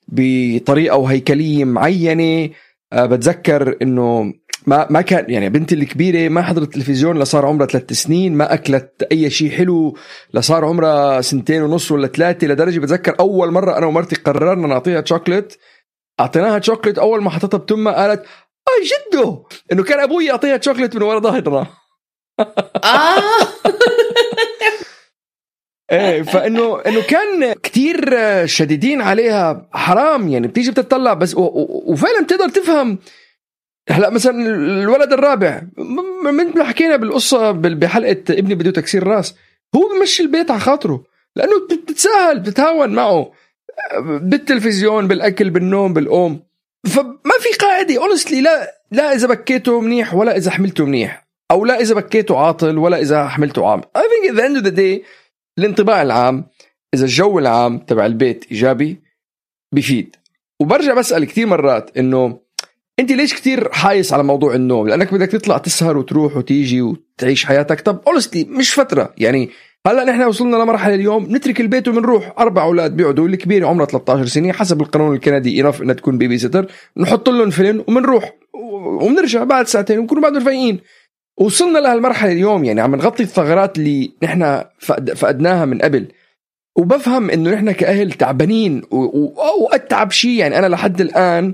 بطريقة 0.07 0.97
وهيكليه 0.97 1.65
معينة. 1.65 2.49
آه، 2.93 3.05
بتذكر 3.05 3.77
إنه 3.81 4.33
ما 4.67 4.87
ما 4.89 5.01
كان 5.01 5.29
يعني 5.29 5.49
بنتي 5.49 5.75
الكبيرة 5.75 6.29
ما 6.29 6.41
حضرت 6.41 6.73
تلفزيون 6.73 7.19
لصار 7.19 7.45
عمرها 7.45 7.67
ثلاث 7.67 7.93
سنين 7.93 8.33
ما 8.33 8.53
أكلت 8.53 9.07
أي 9.11 9.29
شيء 9.29 9.51
حلو 9.51 9.97
لصار 10.33 10.65
عمرها 10.65 11.21
سنتين 11.21 11.61
ونص 11.61 11.91
ولا 11.91 12.07
ثلاثة 12.07 12.47
لدرجة 12.47 12.79
بتذكر 12.79 13.15
أول 13.19 13.51
مرة 13.51 13.77
أنا 13.77 13.85
ومرتي 13.85 14.15
قررنا 14.15 14.67
نعطيها 14.67 15.03
شوكليت 15.05 15.55
أعطيناها 16.19 16.59
شوكليت 16.59 16.97
أول 16.97 17.23
ما 17.23 17.29
حطتها 17.29 17.57
بتمها 17.57 17.93
قالت 17.93 18.25
جده 18.83 19.43
إنه 19.71 19.83
كان 19.83 19.99
أبوي 19.99 20.25
يعطيها 20.25 20.61
شوكليت 20.61 20.95
من 20.95 21.01
ورا 21.01 21.19
ظهرنا 21.19 21.67
آه. 22.83 23.23
إيه 25.91 26.21
فإنه 26.21 26.81
إنه 26.81 27.01
كان 27.01 27.53
كتير 27.53 28.15
شديدين 28.45 29.01
عليها. 29.01 29.69
حرام 29.73 30.27
يعني 30.27 30.47
بتيجي 30.47 30.71
بتطلع 30.71 31.13
بس 31.13 31.35
وفعلا 31.37 32.23
بتقدر 32.23 32.49
تفهم. 32.49 32.99
هلأ 33.89 34.09
مثلا 34.09 34.47
الولد 34.81 35.13
الرابع 35.13 35.61
من 36.31 36.47
ما 36.55 36.63
حكينا 36.63 36.95
بالقصة 36.95 37.51
بحلقة 37.51 38.23
ابني 38.29 38.55
بده 38.55 38.71
تكسير 38.71 39.07
راس 39.07 39.35
هو 39.75 39.89
بمشي 39.89 40.23
البيت 40.23 40.51
على 40.51 40.59
خاطره. 40.59 41.03
لأنه 41.35 41.51
بتتساهل 41.71 42.39
بتتهاون 42.39 42.89
معه. 42.89 43.31
بالتلفزيون 44.03 45.07
بالأكل 45.07 45.49
بالنوم 45.49 45.93
بالقوم. 45.93 46.48
فما 46.87 47.37
في 47.39 47.57
قاعدة. 47.59 47.97
honestly 48.01 48.41
لا 48.41 48.81
لا 48.91 49.13
إذا 49.13 49.27
بكيته 49.27 49.81
منيح 49.81 50.13
ولا 50.13 50.37
إذا 50.37 50.51
حملته 50.51 50.85
منيح. 50.85 51.27
أو 51.51 51.65
لا 51.65 51.81
إذا 51.81 51.95
بكيته 51.95 52.37
عاطل 52.37 52.77
ولا 52.77 52.99
إذا 53.01 53.27
حملته 53.27 53.67
عام. 53.67 53.81
I 53.95 54.01
think 54.01 54.37
the 54.37 54.45
end 54.45 54.55
of 54.55 54.65
the 54.65 54.69
day 54.69 55.03
الانطباع 55.59 56.01
العام 56.01 56.45
إذا 56.93 57.05
الجو 57.05 57.39
العام 57.39 57.77
تبع 57.79 58.05
البيت 58.05 58.45
إيجابي 58.51 58.99
بفيد. 59.75 60.15
وبرجع 60.61 60.93
بسأل 60.93 61.25
كثير 61.25 61.47
مرات 61.47 61.97
إنه 61.97 62.39
أنت 62.99 63.11
ليش 63.11 63.33
كثير 63.33 63.71
حايس 63.71 64.13
على 64.13 64.23
موضوع 64.23 64.55
النوم؟ 64.55 64.87
لأنك 64.87 65.13
بدك 65.13 65.31
تطلع 65.31 65.57
تسهر 65.57 65.97
وتروح 65.97 66.37
وتيجي 66.37 66.81
وتعيش 66.81 67.45
حياتك. 67.45 67.81
طب 67.81 68.01
honestly 68.07 68.43
مش 68.43 68.73
فترة. 68.73 69.13
يعني 69.17 69.49
هلا 69.87 70.03
نحن 70.03 70.23
وصلنا 70.23 70.55
لمرحلة 70.55 70.95
اليوم. 70.95 71.27
نترك 71.35 71.61
البيت 71.61 71.87
وبنروح. 71.87 72.33
أربع 72.39 72.63
أولاد 72.63 72.95
بيقعدوا 72.95 73.27
الكبيرة 73.27 73.67
عمرها 73.67 73.85
13 73.85 74.25
سنة. 74.25 74.51
حسب 74.51 74.81
القانون 74.81 75.15
الكندي 75.15 75.61
enough 75.61 75.81
إنها 75.81 75.93
تكون 75.93 76.17
babysitter 76.17 76.71
نحط 76.97 77.29
لهم 77.29 77.49
فيلم 77.49 77.83
وبنروح. 77.87 78.33
وبنرجع 79.01 79.43
بعد 79.43 79.67
ساعتين 79.67 79.99
ونكونوا 79.99 80.23
بعدهم 80.23 80.43
فايقين 80.43 80.79
وصلنا 81.37 81.79
لهالمرحلة 81.79 82.31
اليوم 82.31 82.65
يعني 82.65 82.81
عم 82.81 82.95
نغطي 82.95 83.23
الثغرات 83.23 83.77
اللي 83.77 84.11
نحن 84.23 84.63
فقدناها 85.15 85.65
من 85.65 85.81
قبل. 85.81 86.07
وبفهم 86.77 87.29
إنه 87.29 87.51
نحن 87.51 87.71
كأهل 87.71 88.11
تعبانين 88.11 88.81
واتعب 88.91 90.11
شيء 90.11 90.39
يعني 90.39 90.59
أنا 90.59 90.67
لحد 90.67 91.01
الآن 91.01 91.51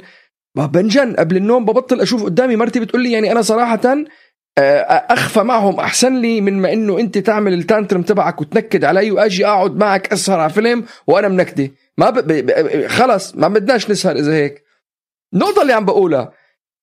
بنجن. 0.56 1.14
قبل 1.14 1.38
النوم 1.38 1.66
ببطل 1.66 2.02
أشوف 2.02 2.24
قدامي 2.24 2.56
مرتي 2.56 2.80
بتقول 2.80 3.04
لي 3.04 3.12
يعني 3.12 3.32
أنا 3.32 3.42
صراحة 3.42 4.06
اخفى 4.60 5.44
معهم 5.44 5.80
أحسن 5.80 6.22
لي 6.22 6.42
من 6.42 6.62
ما 6.62 6.74
إنه 6.74 7.00
أنت 7.00 7.18
تعمل 7.18 7.54
التانترم 7.54 8.02
تبعك 8.02 8.42
وتنكد 8.42 8.84
علي 8.84 9.12
وأجي 9.12 9.46
أقعد 9.46 9.76
معك 9.76 10.14
أسهر 10.14 10.40
على 10.40 10.54
فيلم 10.54 10.86
وأنا 11.08 11.28
منكدة. 11.28 11.72
ما 11.98 12.10
ب... 12.10 12.28
ب... 12.28 12.88
خلص 12.88 13.36
ما 13.36 13.48
بدناش 13.48 13.92
نسهر 13.92 14.16
إذا 14.16 14.34
هيك. 14.34 14.64
النقطة 15.34 15.62
اللي 15.62 15.74
عم 15.74 15.86
بقولها 15.86 16.34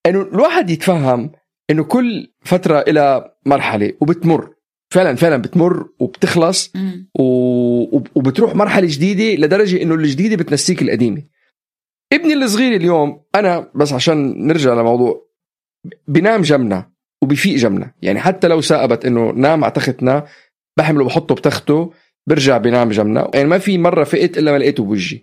إنه 0.07 0.23
الواحد 0.23 0.71
يتفهم 0.71 1.33
إنه 1.71 1.85
كل 1.85 2.33
فترة 2.45 2.79
إلى 2.81 3.35
مرحلة 3.47 3.93
وبتمر. 4.01 4.55
فعلا 4.91 5.17
فعلا 5.17 5.37
بتمر 5.37 5.89
وبتخلص 5.99 6.73
و... 7.19 7.25
وبتروح 8.15 8.55
مرحلة 8.55 8.87
جديدة 8.91 9.47
لدرجة 9.47 9.83
إنه 9.83 9.95
الجديدة 9.95 10.37
بتنسيك 10.37 10.83
القديمة. 10.83 11.23
ابني 12.13 12.35
الصغير 12.35 12.77
اليوم 12.77 13.25
أنا 13.35 13.71
بس 13.75 13.93
عشان 13.93 14.47
نرجع 14.47 14.75
لموضوع 14.75 15.29
بنام 16.09 16.43
جنبنا. 16.43 16.92
وبيفيق 17.23 17.57
جنبنا 17.57 17.93
يعني 18.03 18.21
حتى 18.21 18.49
لو 18.49 18.61
ثاقبت 18.61 19.05
إنه 19.05 19.31
نام 19.31 19.65
على 19.65 19.73
تختنا 19.73 20.27
بحمله 20.77 21.05
بحطه 21.05 21.35
بتخته 21.35 21.93
برجع 22.27 22.59
بنام 22.59 22.91
جنبنا 22.91 23.31
يعني 23.35 23.49
ما 23.49 23.59
في 23.59 23.79
مرة 23.79 24.05
فقت 24.05 24.39
إلا 24.39 24.53
ما 24.53 24.59
لقيته 24.59 24.85
بوجهي. 24.85 25.21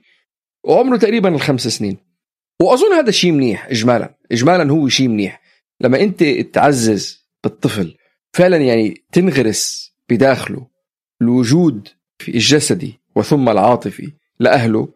وعمره 0.63 0.97
تقريبا 0.97 1.29
الخمس 1.29 1.67
سنين. 1.67 1.97
وأظن 2.61 2.93
هذا 2.93 3.11
شيء 3.11 3.31
منيح 3.31 3.65
اجمالا. 3.65 4.17
اجمالا 4.31 4.71
هو 4.71 4.87
شيء 4.87 5.07
منيح. 5.07 5.41
لما 5.81 6.01
أنت 6.01 6.23
تعزز 6.23 7.27
بالطفل 7.43 7.95
فعلا 8.33 8.57
يعني 8.57 9.03
تنغرس 9.11 9.93
بداخله 10.09 10.67
الوجود 11.21 11.87
الجسدي 12.27 12.99
وثم 13.15 13.49
العاطفي 13.49 14.11
لأهله 14.39 14.89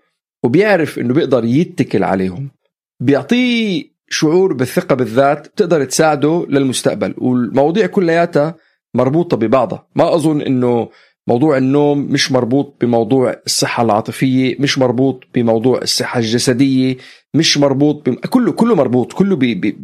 وبيعرف 0.44 1.00
إنه 1.00 1.14
بيقدر 1.14 1.46
يتكل 1.46 2.04
عليهم. 2.04 2.52
بيعطيه 3.00 3.93
شعور 4.14 4.54
بالثقة 4.54 4.96
بالذات 4.96 5.48
بتقدر 5.48 5.86
تساعده 5.86 6.46
للمستقبل 6.50 7.14
والمواضيع 7.18 7.86
كلياتها 7.86 8.56
مربوطة 8.96 9.38
ببعضها. 9.38 9.88
ما 9.96 10.16
أظن 10.16 10.42
أنه 10.42 10.90
موضوع 11.28 11.58
النوم 11.58 12.00
مش 12.00 12.32
مربوط 12.32 12.76
بموضوع 12.82 13.42
الصحة 13.46 13.84
العاطفية 13.84 14.56
مش 14.60 14.78
مربوط 14.78 15.24
بموضوع 15.36 15.82
الصحة 15.82 16.20
الجسدية 16.20 16.98
مش 17.34 17.58
مربوط 17.58 18.10
بم... 18.10 18.16
كله 18.16 18.52
كله 18.52 18.76
مربوط 18.76 19.14
كله 19.14 19.36
بي... 19.36 19.56
بي... 19.56 19.78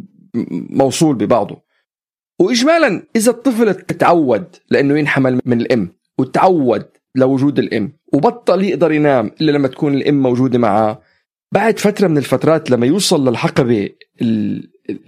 موصول 0.70 1.14
ببعضه. 1.14 1.62
وإجمالا 2.40 3.02
إذا 3.16 3.30
الطفل 3.30 3.74
تعود 3.74 4.56
لأنه 4.70 4.98
ينحمل 4.98 5.40
من 5.44 5.60
الأم 5.60 5.92
وتعود 6.18 6.86
لوجود 7.14 7.58
الأم 7.58 7.92
وبطل 8.12 8.64
يقدر 8.64 8.92
ينام 8.92 9.30
إلا 9.40 9.52
لما 9.52 9.68
تكون 9.68 9.94
الأم 9.94 10.22
موجودة 10.22 10.58
معه 10.58 11.02
بعد 11.52 11.78
فترة 11.78 12.08
من 12.08 12.18
الفترات 12.18 12.70
لما 12.70 12.86
يوصل 12.86 13.28
للحقبة 13.28 13.88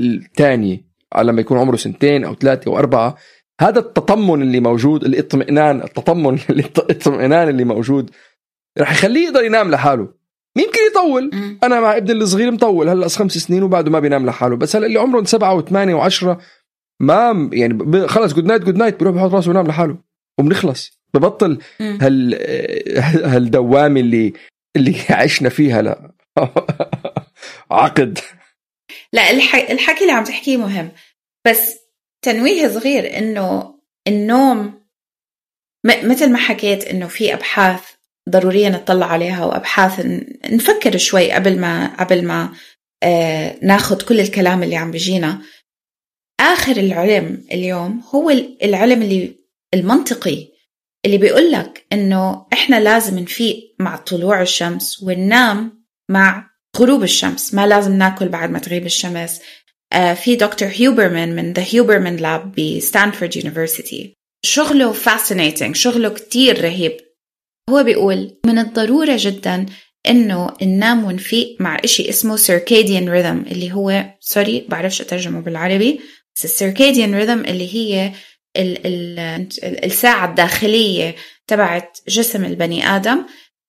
الثانية 0.01 0.85
لما 1.19 1.41
يكون 1.41 1.59
عمره 1.59 1.77
سنتين 1.77 2.25
أو 2.25 2.35
ثلاثة 2.35 2.71
أو 2.71 2.79
أربعة. 2.79 3.17
هذا 3.61 3.79
التطمن 3.79 4.43
اللي 4.43 4.61
موجود 4.61 5.05
الاطمئنان 5.05 5.83
التطمن 5.83 6.39
الاطمئنان 6.51 7.49
اللي 7.49 7.65
موجود 7.65 8.11
رح 8.79 8.93
يخليه 8.93 9.27
يقدر 9.27 9.45
ينام 9.45 9.71
لحاله. 9.71 10.09
يمكن 10.57 10.79
يطول؟ 10.91 11.31
أنا 11.65 11.81
مع 11.81 11.97
ابني 11.97 12.13
الصغير 12.13 12.51
مطول 12.51 12.89
هلأ 12.89 13.09
خمس 13.09 13.33
سنين 13.33 13.63
وبعده 13.63 13.91
ما 13.91 14.01
بينام 14.01 14.27
لحاله. 14.27 14.57
بس 14.57 14.77
هلأ 14.77 14.87
اللي 14.87 14.99
عمرهم 14.99 15.25
سبعة 15.25 15.55
وثمانية 15.55 15.95
وعشرة 15.95 16.41
ما 17.01 17.51
يعني 17.53 18.09
خلص 18.09 18.35
good 18.35 18.45
night 18.45 18.63
good 18.63 18.77
night 18.77 18.99
بيروح 18.99 19.15
بحط 19.15 19.35
راسه 19.35 19.49
وينام 19.49 19.67
لحاله 19.67 19.97
وبنخلص. 20.39 21.03
ببطل 21.15 21.59
هال 21.81 22.35
هالدوامة 23.25 24.01
اللي 24.01 24.33
اللي 24.77 24.97
عشنا 25.11 25.49
فيها 25.49 25.83
لا 25.83 26.13
عقد. 27.71 28.19
لا 29.13 29.31
الحكي 29.71 30.01
اللي 30.01 30.13
عم 30.13 30.25
تحكيه 30.25 30.57
مهم. 30.57 30.93
بس 31.47 31.79
تنويه 32.25 32.69
صغير 32.69 33.19
إنه 33.19 33.79
النوم 34.09 34.83
مثل 35.87 36.33
ما 36.33 36.39
حكيت 36.39 36.85
إنه 36.85 37.09
في 37.09 37.35
أبحاث 37.35 37.83
ضرورية 38.29 38.69
نطلع 38.69 39.07
عليها 39.07 39.45
وأبحاث 39.45 40.07
نفكر 40.51 40.97
شوي 40.97 41.33
قبل 41.33 41.61
ما 41.61 41.97
قبل 41.97 42.25
ما 42.25 42.53
آه 43.03 43.59
ناخذ 43.63 44.03
كل 44.03 44.21
الكلام 44.21 44.63
اللي 44.63 44.77
عم 44.77 44.91
بيجينا. 44.91 45.43
آخر 46.41 46.77
العلم 46.77 47.45
اليوم 47.53 48.03
هو 48.15 48.31
العلم 48.63 49.03
اللي 49.03 49.37
المنطقي 49.75 50.49
اللي 51.05 51.19
بيقول 51.19 51.53
لك 51.53 51.87
إنه 51.93 52.47
إحنا 52.53 52.81
لازم 52.81 53.19
نفيق 53.19 53.75
مع 53.79 53.97
طلوع 53.97 54.43
الشمس 54.43 55.03
وننام 55.03 55.85
مع 56.11 56.51
غروب 56.79 57.03
الشمس 57.03 57.55
ما 57.55 57.67
لازم 57.67 57.93
ناكل 57.93 58.29
بعد 58.29 58.51
ما 58.51 58.59
تغيب 58.59 58.87
الشمس. 58.87 59.41
uh, 59.95 59.99
في 59.99 60.37
دكتور 60.37 60.69
Huberman 60.73 61.37
من 61.37 61.53
the 61.53 61.65
Huberman 61.71 62.17
Lab 62.17 62.53
ب 62.55 62.64
Stanford 62.64 63.37
University. 63.37 64.15
شغله 64.45 64.93
fascinating 64.93 65.77
شغله 65.77 66.09
كتير 66.09 66.65
رهيب. 66.65 66.97
هو 67.71 67.83
بيقول 67.83 68.41
من 68.47 68.59
الضرورة 68.59 69.17
جدا 69.19 69.67
إنه 70.09 70.57
ننام 70.63 71.05
ونفيق 71.05 71.57
مع 71.61 71.81
إشي 71.85 72.09
اسمه 72.09 72.37
circadian 72.37 73.07
rhythm 73.07 73.53
اللي 73.53 73.73
هو 73.73 74.05
sorry 74.21 74.67
بعرفش 74.69 75.01
أترجمه 75.01 75.41
بالعربي 75.41 76.01
بس 76.37 76.45
ال 76.45 76.52
circadian 76.52 77.15
rhythm 77.15 77.41
اللي 77.41 77.75
هي 77.75 78.13
ال 78.57 78.87
ال 78.87 79.49
الساعة 79.85 80.31
الداخلية 80.31 81.15
تبعت 81.47 81.99
جسم 82.09 82.45
البني 82.45 82.87
آدم. 82.87 83.25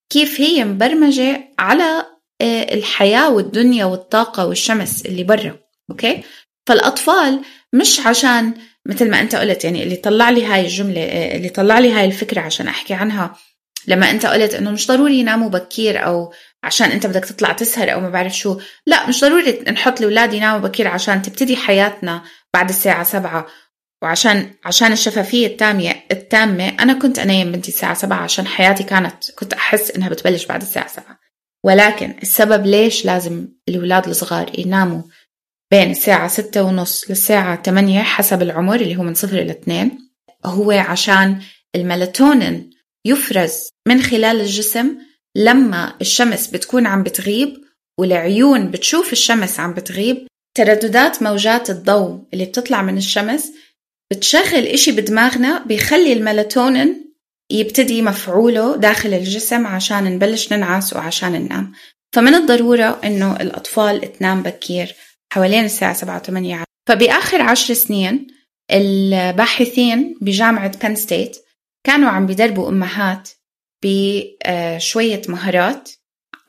كيف 0.09 0.41
هي 0.41 0.65
مبرمجة 0.65 1.53
على 1.59 1.83
آه، 1.83 2.12
الحياة 2.43 3.31
والدنيا 3.31 3.85
والطاقة 3.85 4.45
والشمس 4.45 5.05
اللي 5.05 5.23
برا 5.23 5.57
أوكي؟ 5.89 6.23
فالأطفال 6.67 7.41
مش 7.73 7.99
عشان 8.07 8.53
مثل 8.85 9.09
ما 9.09 9.21
أنت 9.21 9.35
قلت 9.35 9.65
يعني 9.65 9.83
اللي 9.83 9.95
طلع 9.95 10.29
لي 10.29 10.45
هاي 10.45 10.61
الجملة 10.61 11.01
آه، 11.01 11.37
اللي 11.37 11.49
طلع 11.49 11.79
لي 11.79 11.91
هاي 11.91 12.05
الفكرة 12.05 12.41
عشان 12.41 12.67
أحكي 12.67 12.93
عنها 12.93 13.35
لما 13.87 14.11
أنت 14.11 14.25
قلت 14.25 14.53
إنه 14.53 14.71
مش 14.71 14.87
ضروري 14.87 15.19
يناموا 15.19 15.49
بكير 15.49 16.05
أو 16.05 16.33
عشان 16.63 16.91
أنت 16.91 17.07
بدك 17.07 17.25
تطلع 17.25 17.51
تسهر 17.51 17.93
أو 17.93 17.99
ما 17.99 18.09
بعرف 18.09 18.37
شو 18.37 18.59
لا 18.85 19.07
مش 19.07 19.21
ضروري 19.21 19.63
نحط 19.71 19.99
الأولاد 19.99 20.33
يناموا 20.33 20.59
بكير 20.59 20.87
عشان 20.87 21.21
تبتدي 21.21 21.55
حياتنا 21.55 22.23
بعد 22.53 22.69
الساعة 22.69 23.03
سبعة. 23.03 23.47
وعشان 24.01 24.53
عشان 24.65 24.91
الشفافية 24.91 25.47
التامة 25.47 25.95
التامة 26.11 26.67
أنا 26.79 26.93
كنت 26.93 27.19
أنيم 27.19 27.51
بنتي 27.51 27.71
الساعة 27.71 27.93
سبعة 27.93 28.17
عشان 28.17 28.47
حياتي 28.47 28.83
كانت 28.83 29.31
كنت 29.31 29.53
أحس 29.53 29.91
إنها 29.91 30.09
بتبلش 30.09 30.45
بعد 30.45 30.61
الساعة 30.61 30.87
سبعة. 30.87 31.22
ولكن 31.65 32.15
السبب 32.21 32.65
ليش 32.65 33.05
لازم 33.05 33.47
الأولاد 33.69 34.07
الصغار 34.07 34.59
يناموا 34.59 35.01
بين 35.71 35.91
الساعة 35.91 36.27
ستة 36.27 36.63
ونص 36.63 37.09
للساعة 37.09 37.55
تمانية 37.55 38.01
حسب 38.01 38.41
العمر 38.41 38.75
اللي 38.75 38.95
هو 38.95 39.03
من 39.03 39.13
صفر 39.13 39.37
إلى 39.41 39.51
اثنين 39.51 40.11
هو 40.45 40.71
عشان 40.71 41.41
الميلاتونين 41.75 42.69
يفرز 43.05 43.69
من 43.87 44.01
خلال 44.01 44.41
الجسم 44.41 44.97
لما 45.35 45.93
الشمس 46.01 46.47
بتكون 46.47 46.87
عم 46.87 47.03
بتغيب 47.03 47.61
والعيون 47.99 48.71
بتشوف 48.71 49.11
الشمس 49.11 49.59
عم 49.59 49.73
بتغيب 49.73 50.27
ترددات 50.57 51.23
موجات 51.23 51.69
الضوء 51.69 52.23
اللي 52.33 52.45
بتطلع 52.45 52.81
من 52.81 52.97
الشمس 52.97 53.51
بتشغل 54.11 54.67
إشي 54.67 54.91
بدماغنا 54.91 55.63
بيخلي 55.65 56.13
الميلاتونين 56.13 57.02
يبتدي 57.53 58.01
مفعوله 58.01 58.75
داخل 58.75 59.13
الجسم 59.13 59.67
عشان 59.67 60.03
نبلش 60.03 60.53
ننعس 60.53 60.93
وعشان 60.93 61.31
ننام. 61.31 61.71
فمن 62.13 62.35
الضرورة 62.35 62.99
إنه 63.03 63.35
الأطفال 63.35 64.13
تنام 64.13 64.43
بكير 64.43 64.95
حوالين 65.33 65.65
الساعة 65.65 65.93
7 65.93 66.19
8 66.19 66.63
فبآخر 66.87 67.41
عشر 67.41 67.73
سنين 67.73 68.27
الباحثين 68.71 70.17
بجامعة 70.21 70.77
بن 70.77 70.95
ستيت 70.95 71.37
كانوا 71.83 72.09
عم 72.09 72.25
بيدربوا 72.25 72.69
أمهات 72.69 73.29
بشوية 73.83 75.21
مهارات 75.27 75.89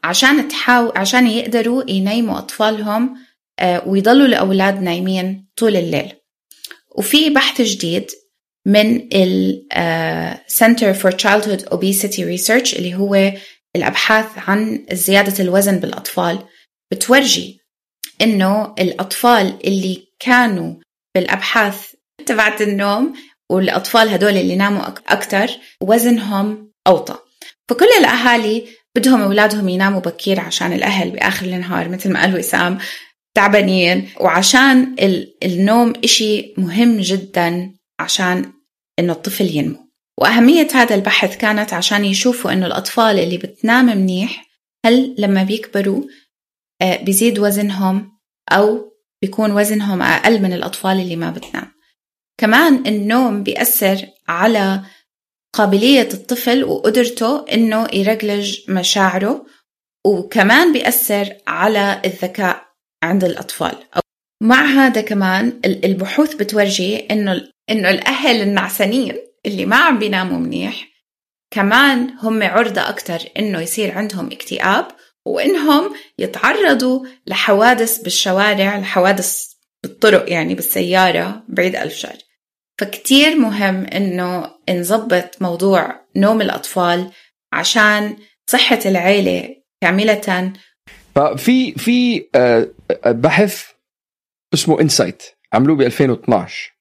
عشان 0.04 0.48
تحاول 0.48 0.92
عشان 0.96 1.26
يقدروا 1.26 1.90
ينيموا 1.90 2.38
أطفالهم 2.38 3.16
آه، 3.58 3.88
ويضلوا 3.88 4.26
الأولاد 4.26 4.82
نايمين 4.82 5.46
طول 5.56 5.76
الليل. 5.76 6.12
وفي 6.96 7.30
بحث 7.30 7.62
جديد 7.62 8.10
من 8.66 9.08
ال 9.12 9.66
آه، 9.72 10.40
Center 10.48 10.94
for 10.94 11.10
Childhood 11.10 11.64
Obesity 11.74 12.20
Research 12.20 12.76
اللي 12.76 12.94
هو 12.94 13.32
الأبحاث 13.76 14.26
عن 14.36 14.86
زيادة 14.92 15.44
الوزن 15.44 15.78
بالأطفال 15.78 16.38
بتورجي 16.92 17.60
إنه 18.22 18.74
الأطفال 18.78 19.58
اللي 19.64 20.06
كانوا 20.20 20.74
بالأبحاث 21.14 21.94
تبعت 22.26 22.62
النوم 22.62 23.14
والأطفال 23.50 24.08
هدول 24.08 24.36
اللي 24.36 24.56
ناموا 24.56 24.82
أكتر 25.08 25.50
وزنهم 25.80 26.72
أوطى. 26.86 27.18
فكل 27.68 27.88
الأهالي 28.00 28.64
بدهم 28.96 29.20
أولادهم 29.20 29.68
يناموا 29.68 30.00
بكير 30.00 30.40
عشان 30.40 30.72
الأهل 30.72 31.10
بآخر 31.10 31.46
النهار 31.46 31.88
مثل 31.88 32.12
ما 32.12 32.20
قال 32.20 32.36
وسام 32.38 32.78
تعبانين. 33.34 34.08
وعشان 34.20 34.96
النوم 35.42 35.92
إشي 36.04 36.54
مهم 36.58 37.00
جدا. 37.00 37.74
عشان 38.00 38.52
إنه 38.98 39.12
الطفل 39.12 39.56
ينمو. 39.56 39.84
وأهمية 40.20 40.68
هذا 40.74 40.94
البحث 40.94 41.36
كانت 41.36 41.72
عشان 41.72 42.04
يشوفوا 42.04 42.52
إنه 42.52 42.66
الأطفال 42.66 43.18
اللي 43.18 43.38
بتنام 43.38 43.86
منيح 43.86 44.44
هل 44.86 45.14
لما 45.18 45.42
بيكبروا 45.42 46.02
آه، 46.82 46.96
بيزيد 46.96 47.38
وزنهم 47.38 48.18
أو 48.52 48.92
بيكون 49.22 49.52
وزنهم 49.52 50.02
أقل 50.02 50.42
من 50.42 50.52
الأطفال 50.52 51.00
اللي 51.00 51.16
ما 51.16 51.30
بتنام. 51.30 51.72
كمان 52.40 52.86
النوم 52.86 53.42
بيأثر 53.42 54.06
على 54.28 54.82
قابلية 55.54 56.08
الطفل 56.14 56.64
وقدرته 56.64 57.44
إنه 57.52 57.88
يرجلج 57.92 58.70
مشاعره 58.70 59.46
وكمان 60.06 60.72
بيأثر 60.72 61.36
على 61.46 62.02
الذكاء 62.04 62.64
عند 63.02 63.24
الأطفال. 63.24 63.76
مع 64.42 64.64
هذا 64.64 65.00
كمان 65.00 65.60
البحوث 65.64 66.34
بتورجي 66.34 66.96
إنه 66.96 67.53
إنه 67.70 67.90
الأهل 67.90 68.42
النعسانين 68.42 69.16
اللي 69.46 69.66
ما 69.66 69.76
عم 69.76 69.98
بيناموا 69.98 70.38
منيح 70.38 70.88
كمان 71.50 72.10
هم 72.22 72.42
عرضة 72.42 72.88
أكتر 72.88 73.18
إنه 73.38 73.60
يصير 73.60 73.98
عندهم 73.98 74.26
اكتئاب 74.26 74.88
وإنهم 75.26 75.94
يتعرضوا 76.18 77.06
لحوادث 77.26 77.98
بالشوارع 77.98 78.78
لحوادث 78.78 79.54
بالطرق 79.82 80.32
يعني 80.32 80.54
بالسيارة 80.54 81.42
بعيد 81.48 81.76
ألف 81.76 81.94
شهر. 81.94 82.16
فكتير 82.80 83.36
مهم 83.36 83.86
إنه 83.86 84.50
نظبط 84.70 85.42
موضوع 85.42 86.00
نوم 86.16 86.40
الأطفال 86.40 87.10
عشان 87.52 88.16
صحة 88.46 88.78
العيلة 88.86 89.56
كاملة. 89.80 90.52
ففي 91.14 91.72
في 91.72 92.28
آه، 92.34 92.68
بحث 93.06 93.64
اسمه 94.54 94.80
INSIGHT 94.80 95.22
عملوه 95.52 95.76
ب 95.76 95.80
2012 95.80 96.73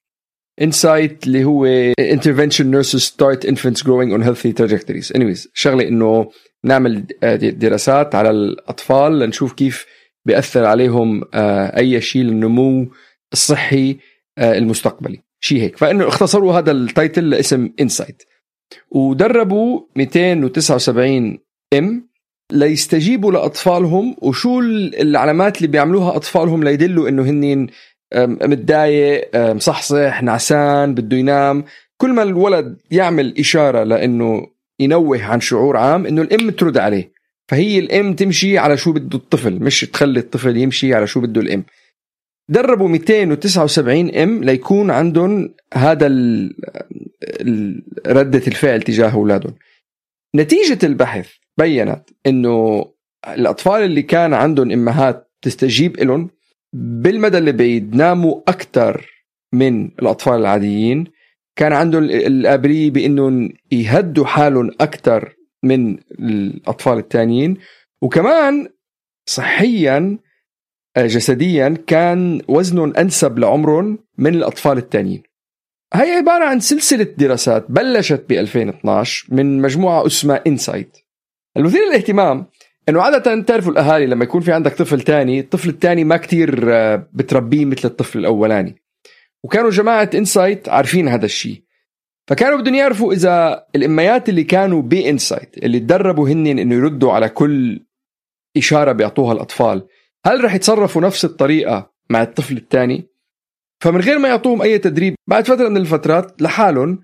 INSIGHT 0.62 1.28
اللي 1.28 1.44
هو 1.44 1.94
intervention 2.02 2.66
nurses 2.66 3.00
start 3.00 3.48
infants 3.48 3.82
growing 3.82 4.14
on 4.14 4.22
healthy 4.22 4.54
trajectories. 4.54 5.12
Anyways 5.18 5.48
شغلة 5.54 5.88
إنه 5.88 6.32
نعمل 6.64 7.06
آه، 7.24 7.36
دراسات 7.36 8.16
على 8.16 8.30
الأطفال 8.30 9.20
لنشوف 9.20 9.54
كيف 9.54 9.86
بيأثر 10.26 10.66
عليهم 10.66 11.24
آه، 11.34 11.78
أي 11.78 12.02
شيء 12.02 12.22
للنمو 12.22 12.92
الصحي 13.34 13.98
المستقبلي. 14.40 15.22
شيء 15.40 15.62
هيك. 15.62 15.78
فإنه 15.78 16.08
اختصروا 16.08 16.54
هذا 16.54 16.72
ال 16.72 16.81
title 16.81 17.30
لاسم 17.30 17.70
INSIGHT 17.82 18.24
ودربوا 18.92 19.82
279 19.96 21.38
ام 21.74 22.10
ليستجيبوا 22.52 23.32
لأطفالهم 23.32 24.16
وشو 24.22 24.60
العلامات 24.60 25.58
اللي 25.58 25.68
بيعملوها 25.68 26.16
أطفالهم 26.16 26.64
ليدلوا 26.64 27.10
إنه 27.10 27.24
هن 27.24 27.68
متضايق 28.16 29.30
مصحصح 29.36 30.24
نعسان 30.24 30.94
بده 30.94 31.18
ينام. 31.18 31.64
كل 31.98 32.14
ما 32.14 32.24
الولد 32.24 32.78
يعمل 32.92 33.40
إشارة 33.40 33.84
لإنه 33.84 34.48
ينوه 34.80 35.24
عن 35.24 35.42
شعور 35.42 35.78
عام 35.78 36.06
إنه 36.06 36.22
الأم 36.22 36.50
ترد 36.50 36.78
عليه. 36.78 37.14
فهي 37.48 37.80
الأم 37.80 38.14
تمشي 38.14 38.58
على 38.58 38.78
شو 38.78 38.92
بده 38.94 39.18
الطفل 39.18 39.54
مش 39.54 39.82
تخلي 39.82 40.20
الطفل 40.20 40.58
يمشي 40.58 40.94
على 40.94 41.08
شو 41.08 41.22
بده 41.22 41.42
الأم. 41.42 41.64
دربوا 42.50 42.88
279 42.88 44.16
أم 44.16 44.44
ليكون 44.44 44.92
عندهم 44.92 45.54
هذا 45.74 46.08
ردة 48.08 48.42
الفعل 48.48 48.82
تجاه 48.82 49.14
أولادهم. 49.14 49.56
نتيجة 50.36 50.86
البحث 50.86 51.30
بينت 51.58 52.10
إنه 52.28 52.86
الأطفال 53.28 53.82
اللي 53.82 54.02
كان 54.02 54.34
عندهم 54.34 54.72
إمهات 54.72 55.32
تستجيب 55.42 56.00
لهم 56.00 56.30
بالمدى 56.74 57.38
اللي 57.38 57.52
بعيد 57.52 57.96
ناموا 57.96 58.42
أكثر 58.48 59.10
من 59.54 59.86
الأطفال 59.86 60.40
العاديين. 60.40 61.06
كان 61.56 61.74
عندهم 61.74 62.04
الابريه 62.04 62.92
بأنهم 62.92 63.50
يهدوا 63.72 64.26
حالهم 64.26 64.72
أكثر 64.82 65.36
من 65.64 65.98
الأطفال 66.20 66.98
الثانيين 66.98 67.58
وكمان 68.02 68.68
صحيا 69.26 70.18
آه، 70.98 71.06
جسديا 71.06 71.78
كان 71.88 72.42
وزنهم 72.48 72.94
أنسب 72.98 73.40
لعمرهم 73.40 74.00
من 74.18 74.36
الأطفال 74.36 74.78
الثانيين 74.78 75.24
هي 75.94 76.12
عبارة 76.12 76.46
عن 76.46 76.60
سلسلة 76.60 77.04
دراسات 77.18 77.66
بلشت 77.70 78.26
ب 78.30 78.32
2012 78.32 79.36
من 79.36 79.62
مجموعة 79.62 80.06
اسمها 80.06 80.44
INSIGHT 80.48 80.98
المثير 81.58 81.82
للاهتمام 81.86 82.46
إنه 82.90 83.02
عادة 83.02 83.42
تعرفوا 83.42 83.72
الأهالي 83.72 84.06
لما 84.06 84.24
يكون 84.24 84.42
في 84.42 84.52
عندك 84.52 84.74
طفل 84.74 85.02
تاني 85.02 85.40
الطفل 85.40 85.70
الثاني 85.70 86.04
ما 86.04 86.18
كتير 86.18 86.74
آه، 86.74 87.08
بتربيه 87.14 87.66
مثل 87.66 87.88
الطفل 87.88 88.20
الأولاني. 88.20 88.76
وكانوا 89.44 89.70
جماعة 89.70 90.10
INSIGHT 90.14 90.70
عارفين 90.70 91.08
هذا 91.08 91.26
الشيء. 91.26 91.64
فكانوا 92.28 92.58
بدهم 92.58 92.76
يعرفوا 92.76 93.14
إذا 93.14 93.66
الأميات 93.76 94.30
اللي 94.30 94.44
كانوا 94.44 94.82
ب 94.82 94.91
INSIGHT 94.91 95.58
اللي 95.58 95.80
تدربوا 95.80 96.30
هن 96.30 96.48
إنه 96.48 96.76
يردوا 96.76 97.12
على 97.12 97.30
كل 97.30 97.86
إشارة 98.58 98.92
بيعطوها 98.92 99.34
الأطفال 99.34 99.88
هل 100.26 100.44
رح 100.44 100.56
يتصرفوا 100.56 101.02
نفس 101.02 101.26
الطريقة 101.26 101.94
مع 102.10 102.22
الطفل 102.22 102.58
الثاني 102.58 103.08
فمن 103.82 104.02
غير 104.02 104.20
ما 104.20 104.28
يعطوهم 104.28 104.62
أي 104.62 104.78
تدريب 104.78 105.16
بعد 105.28 105.48
فترة 105.48 105.70
من 105.70 105.78
الفترات 105.78 106.42
لحالهم 106.42 107.04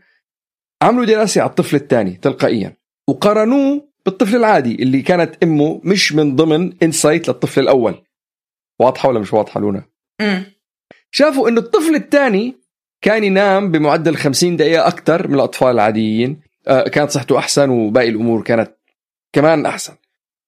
عملوا 0.81 1.05
دراسة 1.05 1.41
على 1.41 1.49
الطفل 1.49 1.75
الثاني 1.75 2.11
تلقائيا 2.11 2.77
وقارنوه 3.07 3.88
بالطفل 4.05 4.35
العادي 4.35 4.75
اللي 4.83 5.01
كانت 5.01 5.43
أمه 5.43 5.81
مش 5.83 6.13
من 6.13 6.35
ضمن 6.35 6.73
INSIGHT 6.83 7.27
للطفل 7.27 7.61
الأول. 7.61 7.95
واضحة 8.79 9.09
ولا 9.09 9.19
مش 9.19 9.33
واضحة 9.33 9.59
لونا؟ 9.59 9.83
امم 10.21 10.43
شافوا 11.11 11.49
إنه 11.49 11.61
الطفل 11.61 11.95
الثاني 11.95 12.55
كان 13.01 13.23
ينام 13.23 13.71
بمعدل 13.71 14.15
50 14.15 14.57
دقيقة 14.57 14.87
أكثر 14.87 15.27
من 15.27 15.35
الأطفال 15.35 15.69
العاديين. 15.71 16.41
آه 16.67 16.83
كانت 16.83 17.11
صحته 17.11 17.37
أحسن 17.37 17.69
وباقي 17.69 18.09
الأمور 18.09 18.43
كانت 18.43 18.71
كمان 19.33 19.65
أحسن. 19.65 19.93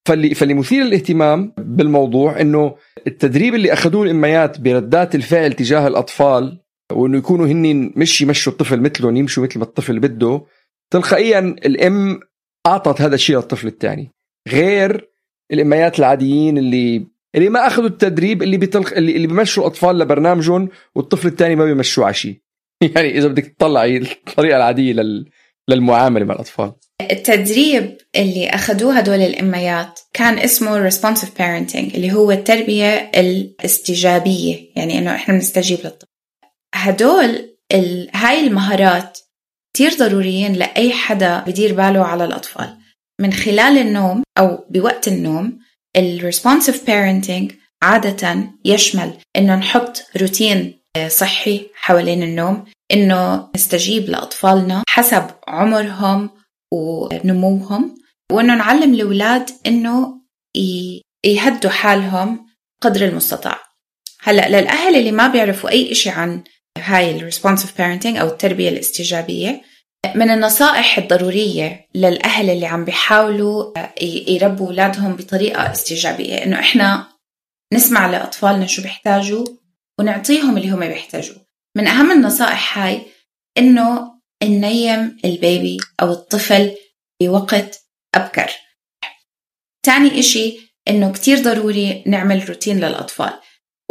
فاللي 0.06 0.36
فاللي 0.36 0.54
مثير 0.54 0.84
للاهتمام 0.84 1.54
بالموضوع 1.58 2.42
إنه 2.42 2.76
التدريب 3.08 3.56
اللي 3.56 3.74
أخذوه 3.74 4.04
الأميات 4.04 4.60
بردات 4.60 5.16
الفعل 5.16 5.54
تجاه 5.54 5.88
الأطفال 5.88 6.60
وإنه 6.92 7.18
يكونوا 7.18 7.48
هن 7.48 7.94
مش 7.96 8.22
يمشوا 8.22 8.52
الطفل 8.54 8.82
مثلهم 8.82 9.18
يمشوا 9.18 9.44
مثل 9.44 9.60
ما 9.60 9.66
الطفل 9.66 10.00
بده 10.00 10.42
تلقائيا 10.90 11.40
الأم 11.40 12.20
أعطت 12.68 13.02
هذا 13.02 13.16
الشيء 13.16 13.36
للطفل 13.36 13.68
الثاني. 13.68 14.12
غير 14.48 15.10
الاميات 15.52 16.00
العاديين 16.00 16.58
اللي 16.58 17.06
اللي 17.36 17.50
ما 17.50 17.68
أخذوا 17.68 17.88
التدريب 17.88 18.44
اللي 18.44 18.58
بتلق... 18.58 18.94
اللي, 18.94 19.16
اللي 19.16 19.28
بيمشوا 19.28 19.64
الأطفال 19.64 20.00
لبرنامجهم 20.00 20.70
والطفل 20.96 21.28
الثاني 21.28 21.56
ما 21.56 21.66
بيمشوا 21.66 22.06
على 22.06 22.14
شيء. 22.14 22.42
يعني 22.96 23.18
إذا 23.18 23.28
بدك 23.28 23.46
تطلعي 23.46 23.98
الطريقة 23.98 24.58
العادية 24.58 24.94
لل... 24.94 25.30
للمعاملة 25.70 26.26
مع 26.26 26.34
الأطفال. 26.34 26.74
التدريب 27.12 27.98
اللي 28.16 28.50
أخذوه 28.50 28.98
هدول 28.98 29.22
الأميات 29.22 30.00
كان 30.14 30.40
اسمه 30.40 30.90
responsive 30.90 31.30
parenting 31.38 31.96
اللي 31.96 32.14
هو 32.14 32.32
التربية 32.32 33.12
الاستجابية 33.16 34.72
يعني 34.76 35.00
إنه 35.00 35.16
إحنا 35.16 35.34
بنستجيب 35.34 35.80
للطفل. 35.84 36.08
هدول 36.74 37.56
ال... 37.74 38.10
هاي 38.14 38.48
المهارات 38.48 39.18
كتير 39.74 39.94
ضروريين 39.94 40.54
لأي 40.54 40.94
حدا 40.94 41.40
بدير 41.40 41.74
باله 41.74 42.06
على 42.06 42.26
الأطفال. 42.26 42.78
من 43.22 43.34
خلال 43.34 43.78
النوم 43.78 44.24
أو 44.38 44.66
بوقت 44.70 45.08
النوم 45.08 45.60
ال 45.98 46.34
responsive 46.34 46.76
parenting 46.88 47.54
عادة 47.82 48.52
يشمل 48.66 49.14
إنه 49.36 49.56
نحط 49.56 50.04
روتين 50.22 50.80
صحي 51.08 51.70
حوالين 51.76 52.24
النوم 52.24 52.66
إنه 52.92 53.50
نستجيب 53.56 54.10
لأطفالنا 54.10 54.84
حسب 54.88 55.24
عمرهم 55.48 56.30
ونموهم 56.74 57.96
وإنه 58.32 58.56
نعلم 58.56 58.94
الأولاد 58.94 59.50
إنه 59.68 60.22
يهدوا 61.26 61.72
حالهم 61.72 62.46
قدر 62.82 63.06
المستطاع. 63.06 63.60
هلأ 64.24 64.50
للأهل 64.50 64.96
اللي 64.96 65.12
ما 65.12 65.28
بيعرفوا 65.28 65.70
أي 65.70 65.92
إشي 65.92 66.10
عن 66.10 66.44
هاي 66.78 67.18
ال 67.18 67.23
responsive 67.23 67.78
parenting 67.78 68.18
أو 68.18 68.28
التربية 68.28 68.70
الاستجابية 68.70 69.62
من 70.16 70.30
النصائح 70.30 70.98
الضرورية 70.98 71.88
للأهل 71.96 72.50
اللي 72.50 72.66
عم 72.66 72.86
بيحاولوا 72.86 73.74
يربوا 74.28 74.68
أولادهم 74.68 75.16
بطريقة 75.16 75.72
استجابية 75.72 76.36
إنه 76.36 76.60
إحنا 76.60 77.08
نسمع 77.74 78.08
لأطفالنا 78.08 78.66
شو 78.66 78.82
بيحتاجوا 78.82 79.46
ونعطيهم 80.00 80.58
اللي 80.58 80.70
هم 80.70 80.80
بيحتاجوه. 80.80 81.46
من 81.78 81.88
أهم 81.88 82.12
النصائح 82.12 82.78
هاي 82.78 83.02
إنه 83.58 84.12
ننيم 84.44 85.18
البيبي 85.26 85.78
أو 86.02 86.12
الطفل 86.12 86.76
بوقت 87.22 87.86
أبكر. 88.16 88.52
تاني 89.84 90.20
إشي 90.20 90.72
إنه 90.88 91.12
كتير 91.12 91.38
ضروري 91.38 92.04
نعمل 92.08 92.50
روتين 92.50 92.78
للأطفال. 92.78 93.34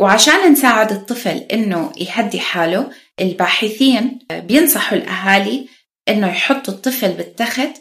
وعشان 0.01 0.53
نساعد 0.53 0.93
الطفل 0.93 1.37
إنه 1.37 1.93
يهدي 1.97 2.41
حاله 2.41 2.93
الباحثين 3.21 4.19
بينصحوا 4.33 4.99
الأهالي 4.99 5.69
إنه 6.09 6.29
يحطوا 6.29 6.75
الطفل 6.75 7.13
بالتخت 7.13 7.81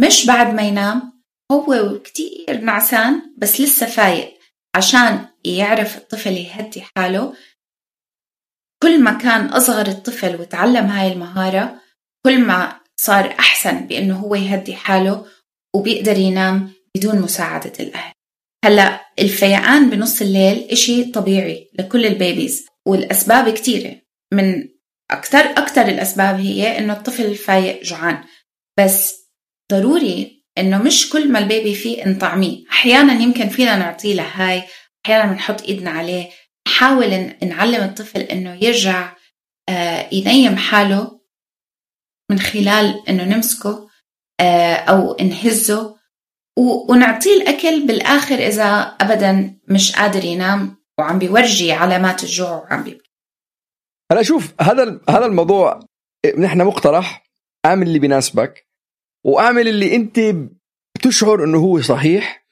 مش 0.00 0.26
بعد 0.26 0.54
ما 0.54 0.62
ينام 0.62 1.22
هو 1.52 1.98
كتير 1.98 2.60
نعسان 2.60 3.34
بس 3.38 3.60
لسه 3.60 3.86
فايق 3.86 4.38
عشان 4.76 5.28
يعرف 5.44 5.96
الطفل 5.96 6.32
يهدي 6.32 6.82
حاله. 6.96 7.36
كل 8.82 9.02
ما 9.02 9.12
كان 9.12 9.46
أصغر 9.46 9.86
الطفل 9.86 10.40
وتعلم 10.40 10.86
هاي 10.86 11.12
المهارة 11.12 11.80
كل 12.26 12.40
ما 12.40 12.80
صار 13.00 13.30
أحسن 13.38 13.86
بأنه 13.86 14.18
هو 14.18 14.34
يهدي 14.34 14.76
حاله 14.76 15.26
وبيقدر 15.76 16.18
ينام 16.18 16.72
بدون 16.96 17.20
مساعدة 17.20 17.72
الأهل. 17.80 18.14
هلا 18.64 19.00
الفيقان 19.18 19.90
بنص 19.90 20.22
الليل 20.22 20.68
إشي 20.70 21.04
طبيعي 21.04 21.70
لكل 21.78 22.06
البيبيز 22.06 22.66
والأسباب 22.86 23.50
كتيرة. 23.50 24.00
من 24.32 24.68
أكثر 25.10 25.38
أكثر 25.38 25.88
الأسباب 25.88 26.40
هي 26.40 26.78
إنه 26.78 26.92
الطفل 26.92 27.34
فايق 27.34 27.82
جوعان. 27.82 28.24
بس 28.78 29.14
ضروري 29.72 30.44
إنه 30.58 30.82
مش 30.82 31.10
كل 31.10 31.32
ما 31.32 31.38
البيبي 31.38 31.74
فيه 31.74 32.08
نطعميه 32.08 32.64
أحيانا 32.70 33.22
يمكن 33.22 33.48
فينا 33.48 33.76
نعطيه 33.76 34.14
لهاي 34.14 34.62
أحيانا 35.06 35.32
بنحط 35.32 35.62
إيدنا 35.62 35.90
عليه. 35.90 36.30
نحاول 36.68 37.34
نعلم 37.42 37.84
الطفل 37.84 38.20
إنه 38.20 38.64
يرجع 38.64 39.16
آه، 39.68 40.08
ينيم 40.12 40.56
حاله 40.56 41.20
من 42.30 42.38
خلال 42.38 43.02
إنه 43.08 43.24
نمسكه 43.24 43.88
آه، 44.40 44.74
أو 44.74 45.16
نهزه. 45.20 45.93
ونعطيه 46.56 47.42
الأكل 47.42 47.86
بالآخر 47.86 48.34
إذا 48.34 48.64
أبدا 49.00 49.54
مش 49.68 49.96
قادر 49.96 50.24
ينام 50.24 50.76
وعم 50.98 51.18
بيورجي 51.18 51.72
علامات 51.72 52.22
الجوع 52.22 52.50
وعم 52.50 52.82
بيبكي 52.82 53.10
هلا 54.12 54.22
شوف 54.22 54.54
هذا 54.60 55.00
هذا 55.08 55.26
الموضوع 55.26 55.80
نحن 56.38 56.62
مقترح. 56.62 57.24
اعمل 57.66 57.86
اللي 57.86 57.98
بيناسبك 57.98 58.68
واعمل 59.24 59.68
اللي 59.68 59.96
أنت 59.96 60.20
بتشعر 60.96 61.44
إنه 61.44 61.58
هو 61.58 61.80
صحيح 61.80 62.46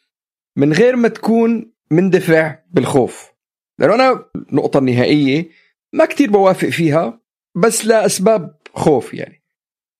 من 0.56 0.72
غير 0.72 0.96
ما 0.96 1.08
تكون 1.08 1.72
مندفع 1.90 2.58
بالخوف. 2.70 3.32
لأنه 3.78 3.94
أنا 3.94 4.24
النقطة 4.36 4.78
النهائية 4.78 5.50
ما 5.92 6.04
كتير 6.04 6.30
بوافق 6.30 6.68
فيها 6.68 7.20
بس 7.56 7.86
لأسباب 7.86 8.56
خوف 8.74 9.14
يعني. 9.14 9.41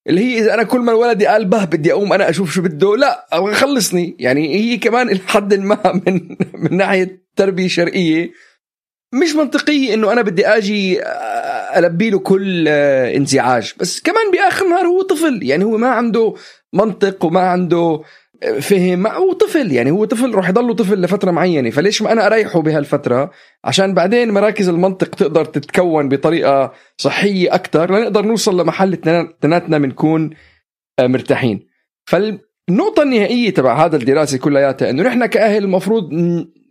اللي 0.09 0.21
هي 0.21 0.39
إذا 0.39 0.55
أنا 0.55 0.63
كل 0.63 0.81
ما 0.81 0.93
الولد 0.93 1.25
قال 1.25 1.45
به 1.45 1.65
بدي 1.65 1.93
أقوم 1.93 2.13
أنا 2.13 2.31
أشوف 2.31 2.53
شو 2.53 2.63
بده 2.63 2.97
لا 2.97 3.27
خلصني 3.53 4.17
يعني 4.19 4.55
هي 4.55 4.77
كمان 4.77 5.09
لحد 5.09 5.55
ما 5.55 5.79
من 6.07 6.37
من 6.55 6.77
ناحية 6.77 7.23
تربية 7.37 7.69
شرقيه 7.69 8.33
مش 9.13 9.35
منطقية 9.35 9.95
إنه 9.95 10.13
أنا 10.13 10.23
بدي 10.23 10.47
آجي 10.47 11.03
ألبي 11.77 12.11
له 12.11 12.19
كل 12.19 12.69
انزعاج. 12.69 13.73
بس 13.77 14.01
كمان 14.01 14.31
بآخر 14.33 14.65
النهار 14.65 14.87
هو 14.87 15.03
طفل 15.03 15.41
يعني 15.43 15.65
هو 15.65 15.77
ما 15.77 15.89
عنده 15.89 16.35
منطق 16.73 17.25
وما 17.25 17.41
عنده 17.41 18.03
فهم 18.61 19.07
هو 19.07 19.33
طفل 19.33 19.73
يعني 19.73 19.91
هو 19.91 20.05
طفل 20.05 20.35
راح 20.35 20.49
يضله 20.49 20.75
طفل 20.75 21.01
لفترة 21.01 21.31
معينة 21.31 21.71
فليش 21.71 22.03
ما 22.03 22.13
أنا 22.13 22.27
أريحه 22.27 22.63
بهالفترة؟ 22.63 23.31
عشان 23.65 23.95
بعدين 23.95 24.31
مراكز 24.31 24.69
المنطق 24.69 25.09
تقدر 25.09 25.45
تتكون 25.45 26.09
بطريقة 26.09 26.73
صحية 26.97 27.55
أكثر 27.55 27.99
لنقدر 27.99 28.25
نوصل 28.27 28.61
لمحل 28.61 28.93
اثنيناتنا 28.93 29.79
بنكون 29.79 30.31
مرتاحين. 31.01 31.67
فالنقطة 32.07 33.03
النهائية 33.03 33.51
تبع 33.51 33.85
هذا 33.85 33.97
الدراسة 33.97 34.39
كلياتها 34.39 34.91
إنه 34.91 35.03
نحن 35.03 35.27
كأهل 35.27 35.65
المفروض 35.65 36.11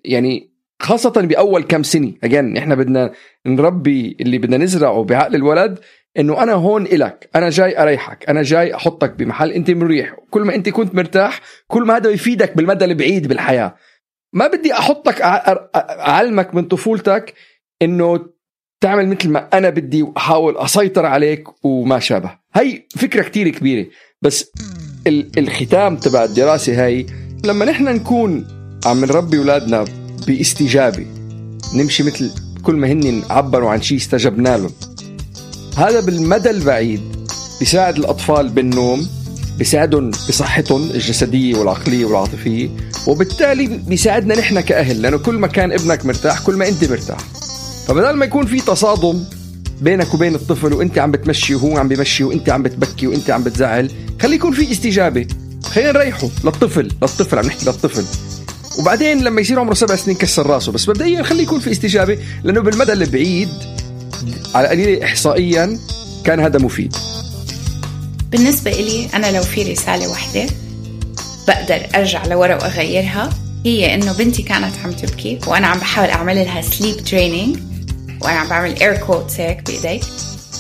يعني 0.06 0.52
خاصة 0.82 1.22
بأول 1.22 1.64
كم 1.64 1.84
سنة 1.84 2.14
أجين 2.24 2.58
إحنا 2.58 2.76
بدنا 2.76 3.12
نربي 3.46 4.18
اللي 4.22 4.38
بدنا 4.38 4.58
نزرعه 4.58 5.04
بعقل 5.04 5.36
الولد 5.36 5.80
إنه 6.20 6.44
أنا 6.44 6.54
هون 6.54 6.86
إلك 6.86 7.30
أنا 7.36 7.50
جاي 7.50 7.82
أريحك 7.82 8.30
أنا 8.30 8.44
جاي 8.44 8.76
أحطك 8.76 9.14
بمحل 9.14 9.52
أنت 9.52 9.72
مريح. 9.72 10.16
كل 10.30 10.42
ما 10.42 10.56
أنت 10.56 10.70
كنت 10.70 10.96
مرتاح 10.96 11.42
كل 11.68 11.84
ما 11.84 11.98
هذا 11.98 12.10
يفيدك 12.10 12.58
بالمدى 12.58 12.86
البعيد 12.86 13.28
بالحياة. 13.28 13.76
ما 14.34 14.48
بدي 14.48 14.74
أحطك 14.74 15.22
أعلمك 15.22 16.56
من 16.56 16.64
طفولتك 16.64 17.34
إنه 17.82 18.26
تعمل 18.82 19.08
مثل 19.08 19.30
ما 19.30 19.50
أنا 19.54 19.70
بدي 19.70 20.04
وأحاول 20.04 20.58
أسيطر 20.58 21.06
عليك 21.06 21.66
وما 21.66 22.00
شابه. 22.00 22.38
هي 22.56 22.84
فكرة 22.98 23.22
كتير 23.22 23.50
كبيرة 23.50 23.88
بس 24.22 24.52
الختام 25.38 25.98
تبع 25.98 26.24
الدراسة 26.24 26.86
هاي 26.86 27.06
لما 27.46 27.66
نحن 27.66 27.84
نكون 27.84 28.48
عم 28.86 29.06
نربي 29.06 29.38
أولادنا 29.38 29.86
باستجابة 30.28 31.06
نمشي 31.76 32.04
مثل 32.04 32.32
كل 32.64 32.76
ما 32.76 32.92
هن 32.92 33.24
عبروا 33.30 33.70
عن 33.70 33.82
شيء 33.82 33.98
استجبنا 33.98 34.58
لهم. 34.58 34.72
هذا 35.78 36.00
بالمدى 36.00 36.50
البعيد 36.50 37.02
بيساعد 37.60 37.98
الأطفال 37.98 38.50
بالنوم 38.50 39.08
بيساعدهم 39.58 40.10
بصحتهم 40.10 40.92
الجسدية 40.92 41.56
والعقلية 41.56 42.06
والعاطفية 42.06 42.70
وبالتالي 43.08 43.68
بيساعدنا 43.68 44.36
نحن 44.40 44.60
كأهل 44.60 45.02
لأنه 45.02 45.18
كل 45.18 45.36
ما 45.36 45.48
كان 45.48 45.72
ابنك 45.72 46.06
مرتاح 46.06 46.40
كل 46.40 46.56
ما 46.56 46.68
أنت 46.68 46.84
مرتاح. 46.92 47.18
فبدل 47.88 48.14
ما 48.14 48.26
يكون 48.26 48.46
في 48.46 48.62
تصادم 48.62 49.24
بينك 49.82 50.14
وبين 50.14 50.36
الطفل 50.36 50.74
وأنت 50.74 50.98
عم 50.98 51.12
بتمشي 51.12 51.56
وهو 51.56 51.78
عم 51.78 51.88
بمشي 51.88 52.24
وأنت 52.24 52.50
عم 52.50 52.64
بتبكي 52.64 53.08
وأنت 53.08 53.30
عم 53.30 53.44
بتزعل 53.44 53.92
خلي 54.22 54.36
يكون 54.36 54.52
في 54.52 54.72
استجابة. 54.72 55.28
خلينا 55.64 55.92
نريحه 55.92 56.30
للطفل 56.44 56.90
للطفل 57.02 57.40
عم 57.40 57.46
نحكي 57.46 57.66
للطفل. 57.66 58.04
وبعدين 58.80 59.24
لما 59.24 59.42
يصير 59.42 59.60
عمره 59.60 59.74
سبع 59.74 59.96
سنين 59.96 60.18
كسر 60.18 60.46
راسه 60.46 60.72
بس 60.72 60.90
مبدئيا 60.90 61.24
خليه 61.24 61.44
يكون 61.44 61.60
في 61.60 61.72
استجابة 61.72 62.18
لأنه 62.44 62.62
بالمدى 62.62 62.94
البعيد 62.94 63.50
على 64.56 64.66
القليل 64.66 65.04
إحصائيا 65.04 65.80
كان 66.24 66.40
هذا 66.40 66.60
مفيد. 66.60 66.96
بالنسبة 68.32 68.72
إلي 68.72 69.08
أنا 69.14 69.38
لو 69.38 69.44
في 69.44 69.72
رسالة 69.72 70.10
واحدة 70.10 70.46
بقدر 71.48 71.88
أرجع 71.96 72.26
لورا 72.26 72.56
وأغيرها 72.56 73.30
هي 73.66 73.96
إنه 73.96 74.14
بنتي 74.14 74.44
كانت 74.44 74.74
عم 74.84 74.92
تبكي 74.92 75.40
وأنا 75.48 75.68
عم 75.68 75.80
بحاول 75.80 76.10
أعمل 76.10 76.36
لها 76.36 76.62
sleep 76.62 77.04
training 77.04 77.60
وأنا 78.22 78.40
عم 78.40 78.48
بعمل 78.48 78.80
air 78.82 78.98
quotes 78.98 79.40
هيك 79.40 79.66
بإيدي. 79.66 80.04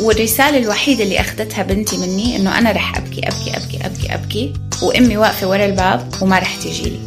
والرسالة 0.02 0.58
الوحيدة 0.58 1.04
اللي 1.04 1.19
أخذتها 1.19 1.63
بنتي 1.63 1.97
مني 1.97 2.36
إنه 2.36 2.58
أنا 2.58 2.71
رح 2.71 2.97
أبكي 2.97 3.28
أبكي 3.28 3.58
أبكي 3.58 3.86
أبكي 3.86 4.13
أبكي 4.13 4.54
وأمي 4.82 5.17
واقفة 5.17 5.47
ورا 5.47 5.65
الباب 5.65 6.13
وما 6.21 6.39
رح 6.39 6.56
تيجي 6.56 6.89
لي. 6.89 7.00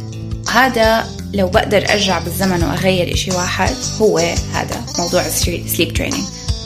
هذا 0.51 1.07
لو 1.33 1.47
بقدر 1.47 1.85
أرجع 1.89 2.19
بالزمن 2.19 2.63
وأغير 2.63 3.13
إشي 3.13 3.31
واحد 3.31 3.75
هو 4.01 4.17
هذا 4.53 4.85
موضوع 4.99 5.25
ال 5.25 5.36
sleep 5.36 5.93
training 5.93 6.23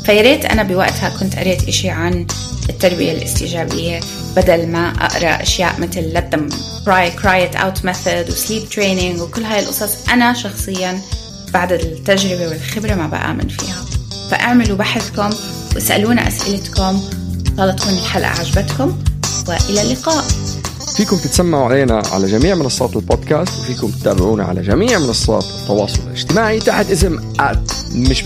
فياريت 0.10 0.46
أنا 0.46 0.64
بوقتها 0.64 1.10
كنت 1.20 1.36
قريت 1.36 1.68
إشي 1.68 1.90
عن 1.90 2.28
التربية 2.70 3.12
الاستجابية 3.12 4.00
بدل 4.36 4.68
ما 4.68 4.90
أقرأ 4.90 5.42
أشياء 5.42 5.80
مثل 5.80 6.14
let 6.14 6.36
them 6.36 6.54
cry 6.86 7.22
cry 7.22 7.52
it 7.52 7.60
out 7.60 7.84
method 7.84 8.30
و 8.30 8.34
sleep 8.34 8.74
training 8.76 9.22
وكل 9.22 9.44
هاي 9.44 9.60
القصص 9.60 10.10
أنا 10.10 10.34
شخصيا 10.34 11.02
بعد 11.54 11.72
التجربة 11.72 12.48
والخبرة 12.48 12.96
ما 12.96 13.08
بآمن 13.08 13.48
فيها. 13.48 13.86
فأعملوا 14.32 14.78
بحثكم 14.78 15.30
واسألونا 15.76 16.28
أسئلتكم 16.28 17.02
إن 17.60 17.76
تكون 17.76 17.94
الحلقة 17.94 18.40
عجبتكم 18.40 18.98
وإلى 19.48 19.82
اللقاء. 19.82 20.24
فيكم 20.98 21.18
تتسمعوا 21.18 21.66
علينا 21.66 22.04
على 22.12 22.28
جميع 22.28 22.56
منصات 22.56 22.96
البودكاست 22.96 23.60
وفيكم 23.60 23.92
تتابعونا 23.92 24.44
على 24.44 24.62
جميع 24.62 25.00
منصات 25.00 25.46
التواصل 25.62 26.00
الاجتماعي 26.08 26.60
تحت 26.60 26.92
اسم 26.92 27.34
مش 27.96 28.26